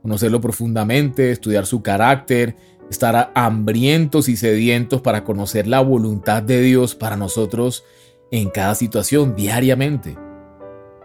conocerlo 0.00 0.40
profundamente, 0.40 1.32
estudiar 1.32 1.66
su 1.66 1.82
carácter, 1.82 2.56
estar 2.90 3.32
hambrientos 3.34 4.28
y 4.28 4.36
sedientos 4.36 5.00
para 5.00 5.24
conocer 5.24 5.66
la 5.66 5.80
voluntad 5.80 6.42
de 6.42 6.60
Dios 6.60 6.94
para 6.94 7.16
nosotros 7.16 7.84
en 8.30 8.50
cada 8.50 8.74
situación 8.74 9.34
diariamente. 9.34 10.16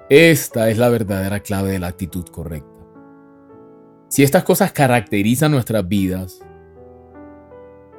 Esta 0.09 0.69
es 0.69 0.77
la 0.77 0.89
verdadera 0.89 1.39
clave 1.41 1.71
de 1.71 1.79
la 1.79 1.87
actitud 1.87 2.25
correcta. 2.25 2.79
Si 4.07 4.23
estas 4.23 4.43
cosas 4.43 4.71
caracterizan 4.71 5.51
nuestras 5.51 5.87
vidas, 5.87 6.41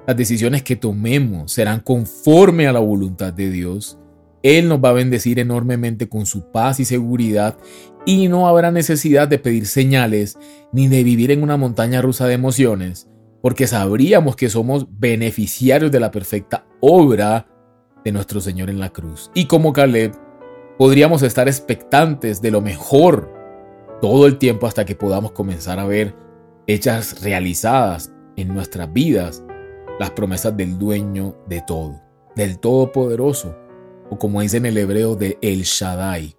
las 0.06 0.16
decisiones 0.16 0.62
que 0.62 0.74
tomemos 0.76 1.52
serán 1.52 1.80
conforme 1.80 2.66
a 2.66 2.72
la 2.72 2.80
voluntad 2.80 3.32
de 3.32 3.50
Dios. 3.50 3.98
Él 4.42 4.68
nos 4.68 4.82
va 4.82 4.88
a 4.88 4.94
bendecir 4.94 5.38
enormemente 5.38 6.08
con 6.08 6.26
su 6.26 6.50
paz 6.50 6.80
y 6.80 6.84
seguridad 6.84 7.58
y 8.06 8.28
no 8.28 8.48
habrá 8.48 8.70
necesidad 8.70 9.28
de 9.28 9.38
pedir 9.38 9.66
señales 9.66 10.38
ni 10.72 10.88
de 10.88 11.04
vivir 11.04 11.30
en 11.30 11.42
una 11.42 11.58
montaña 11.58 12.00
rusa 12.00 12.26
de 12.26 12.34
emociones, 12.34 13.09
porque 13.42 13.66
sabríamos 13.66 14.36
que 14.36 14.48
somos 14.48 14.86
beneficiarios 14.98 15.90
de 15.90 16.00
la 16.00 16.10
perfecta 16.10 16.66
obra 16.80 17.46
de 18.04 18.12
nuestro 18.12 18.40
Señor 18.40 18.70
en 18.70 18.80
la 18.80 18.90
cruz. 18.90 19.30
Y 19.34 19.46
como 19.46 19.72
Caleb, 19.72 20.12
podríamos 20.78 21.22
estar 21.22 21.48
expectantes 21.48 22.42
de 22.42 22.50
lo 22.50 22.60
mejor 22.60 23.32
todo 24.00 24.26
el 24.26 24.38
tiempo 24.38 24.66
hasta 24.66 24.84
que 24.84 24.94
podamos 24.94 25.32
comenzar 25.32 25.78
a 25.78 25.86
ver 25.86 26.14
hechas 26.66 27.22
realizadas 27.22 28.12
en 28.36 28.48
nuestras 28.48 28.92
vidas 28.92 29.42
las 29.98 30.10
promesas 30.10 30.56
del 30.56 30.78
dueño 30.78 31.36
de 31.46 31.62
todo, 31.66 32.00
del 32.34 32.58
Todopoderoso, 32.58 33.54
o 34.08 34.18
como 34.18 34.40
dice 34.40 34.56
en 34.56 34.66
el 34.66 34.78
hebreo 34.78 35.14
de 35.14 35.38
El 35.42 35.62
Shaddai. 35.62 36.36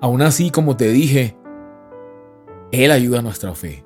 Aún 0.00 0.22
así, 0.22 0.50
como 0.50 0.76
te 0.76 0.88
dije, 0.88 1.36
Él 2.70 2.90
ayuda 2.90 3.18
a 3.18 3.22
nuestra 3.22 3.54
fe 3.54 3.84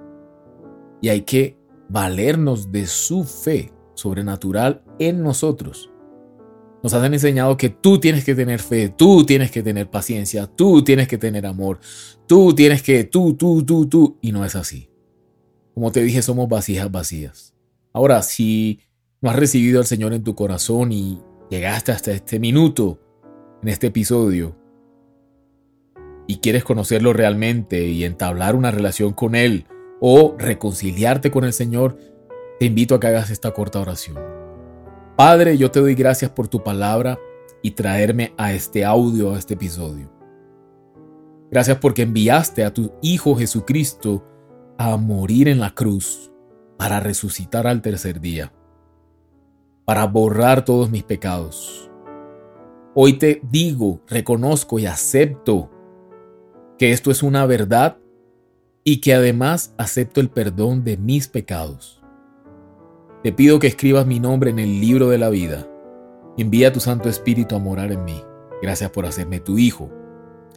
y 1.01 1.09
hay 1.09 1.23
que 1.23 1.57
valernos 1.89 2.73
de 2.73 2.87
su 2.87 3.25
fe 3.25 3.73
sobrenatural 3.95 4.83
en 4.99 5.23
nosotros 5.23 5.91
nos 6.83 6.95
han 6.95 7.13
enseñado 7.13 7.57
que 7.57 7.69
tú 7.69 7.99
tienes 7.99 8.25
que 8.25 8.37
tener 8.37 8.61
fe, 8.61 8.89
tú 8.89 9.25
tienes 9.27 9.51
que 9.51 9.63
tener 9.63 9.91
paciencia, 9.91 10.47
tú 10.47 10.85
tienes 10.85 11.09
que 11.09 11.19
tener 11.19 11.45
amor, 11.45 11.81
tú 12.29 12.55
tienes 12.55 12.81
que, 12.81 13.03
tú, 13.03 13.35
tú, 13.35 13.65
tú, 13.65 13.87
tú. 13.87 14.19
Y 14.21 14.31
no 14.31 14.45
es 14.45 14.55
así. 14.55 14.89
Como 15.75 15.91
te 15.91 16.03
dije, 16.03 16.23
somos 16.23 16.49
vasijas 16.49 16.91
vacías. 16.93 17.55
Ahora, 17.93 18.23
si 18.23 18.81
no 19.21 19.31
has 19.31 19.37
recibido 19.37 19.81
al 19.81 19.87
Señor 19.87 20.13
en 20.13 20.23
tu 20.23 20.35
corazón 20.37 20.93
y 20.93 21.19
llegaste 21.51 21.91
hasta 21.91 22.13
este 22.13 22.39
minuto, 22.39 23.01
en 23.63 23.69
este 23.69 23.89
episodio, 23.89 24.57
y 26.29 26.37
quieres 26.37 26.63
conocerlo 26.63 27.13
realmente 27.13 27.89
y 27.89 28.05
entablar 28.05 28.55
una 28.55 28.71
relación 28.71 29.13
con 29.13 29.35
Él 29.35 29.67
o 30.01 30.35
reconciliarte 30.39 31.31
con 31.31 31.45
el 31.45 31.53
Señor, 31.53 31.97
te 32.59 32.67
invito 32.67 32.95
a 32.95 33.01
que 33.01 33.07
hagas 33.07 33.31
esta 33.31 33.53
corta 33.53 33.81
oración. 33.81 34.17
Padre, 35.17 35.57
yo 35.57 35.71
te 35.71 35.81
doy 35.81 35.95
gracias 35.95 36.31
por 36.31 36.49
tu 36.49 36.63
palabra 36.63 37.19
y 37.63 37.73
traerme 37.73 38.35
a 38.37 38.53
este 38.53 38.85
audio, 38.85 39.33
a 39.35 39.39
este 39.39 39.55
episodio. 39.55 40.13
Gracias 41.51 41.79
porque 41.79 42.03
enviaste 42.03 42.65
a 42.65 42.75
tu 42.75 42.93
Hijo 43.03 43.35
Jesucristo 43.37 44.25
a 44.79 44.97
morir 44.97 45.49
en 45.49 45.61
la 45.61 45.75
cruz 45.75 46.31
para 46.77 47.01
resucitar 47.01 47.67
al 47.67 47.81
tercer 47.83 48.21
día, 48.21 48.53
para 49.85 50.07
borrar 50.07 50.65
todos 50.65 50.91
mis 50.91 51.03
pecados. 51.03 51.91
Hoy 52.95 53.15
te 53.15 53.41
digo, 53.51 54.01
reconozco 54.07 54.79
y 54.79 54.87
acepto 54.87 55.71
que 56.79 56.93
esto 56.93 57.11
es 57.11 57.23
una 57.23 57.47
verdad 57.47 57.99
y 58.89 59.01
que 59.01 59.13
además 59.13 59.75
acepto 59.79 60.21
el 60.21 60.31
perdón 60.31 60.85
de 60.85 60.97
mis 60.97 61.27
pecados. 61.27 62.01
Te 63.25 63.33
pido 63.33 63.59
que 63.59 63.67
escribas 63.67 64.07
mi 64.07 64.21
nombre 64.21 64.51
en 64.51 64.61
el 64.61 64.81
libro 64.81 65.09
de 65.09 65.19
la 65.19 65.29
vida 65.29 65.67
envía 66.37 66.73
tu 66.73 66.81
Santo 66.81 67.09
Espíritu 67.09 67.57
a 67.57 67.59
morar 67.59 67.93
en 67.93 68.05
mí. 68.05 68.23
Gracias 68.63 68.91
por 68.91 69.07
hacerme 69.07 69.41
tu 69.41 69.59
Hijo. 69.59 69.91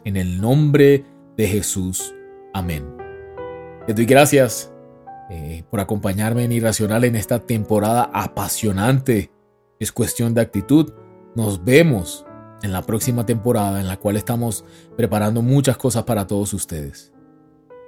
En 0.04 0.16
el 0.16 0.40
nombre 0.40 1.04
de 1.36 1.48
Jesús. 1.48 2.14
Amén. 2.52 2.84
Te 3.86 3.94
doy 3.94 4.04
gracias 4.04 4.72
eh, 5.30 5.64
por 5.70 5.80
acompañarme 5.80 6.44
en 6.44 6.52
Irracional 6.52 7.04
en 7.04 7.16
esta 7.16 7.40
temporada 7.40 8.10
apasionante. 8.12 9.30
Es 9.78 9.92
cuestión 9.92 10.34
de 10.34 10.42
actitud. 10.42 10.92
Nos 11.34 11.64
vemos 11.64 12.26
en 12.62 12.72
la 12.72 12.82
próxima 12.82 13.24
temporada 13.24 13.80
en 13.80 13.88
la 13.88 13.96
cual 13.96 14.16
estamos 14.16 14.64
preparando 14.96 15.42
muchas 15.42 15.76
cosas 15.76 16.04
para 16.04 16.26
todos 16.26 16.52
ustedes. 16.52 17.12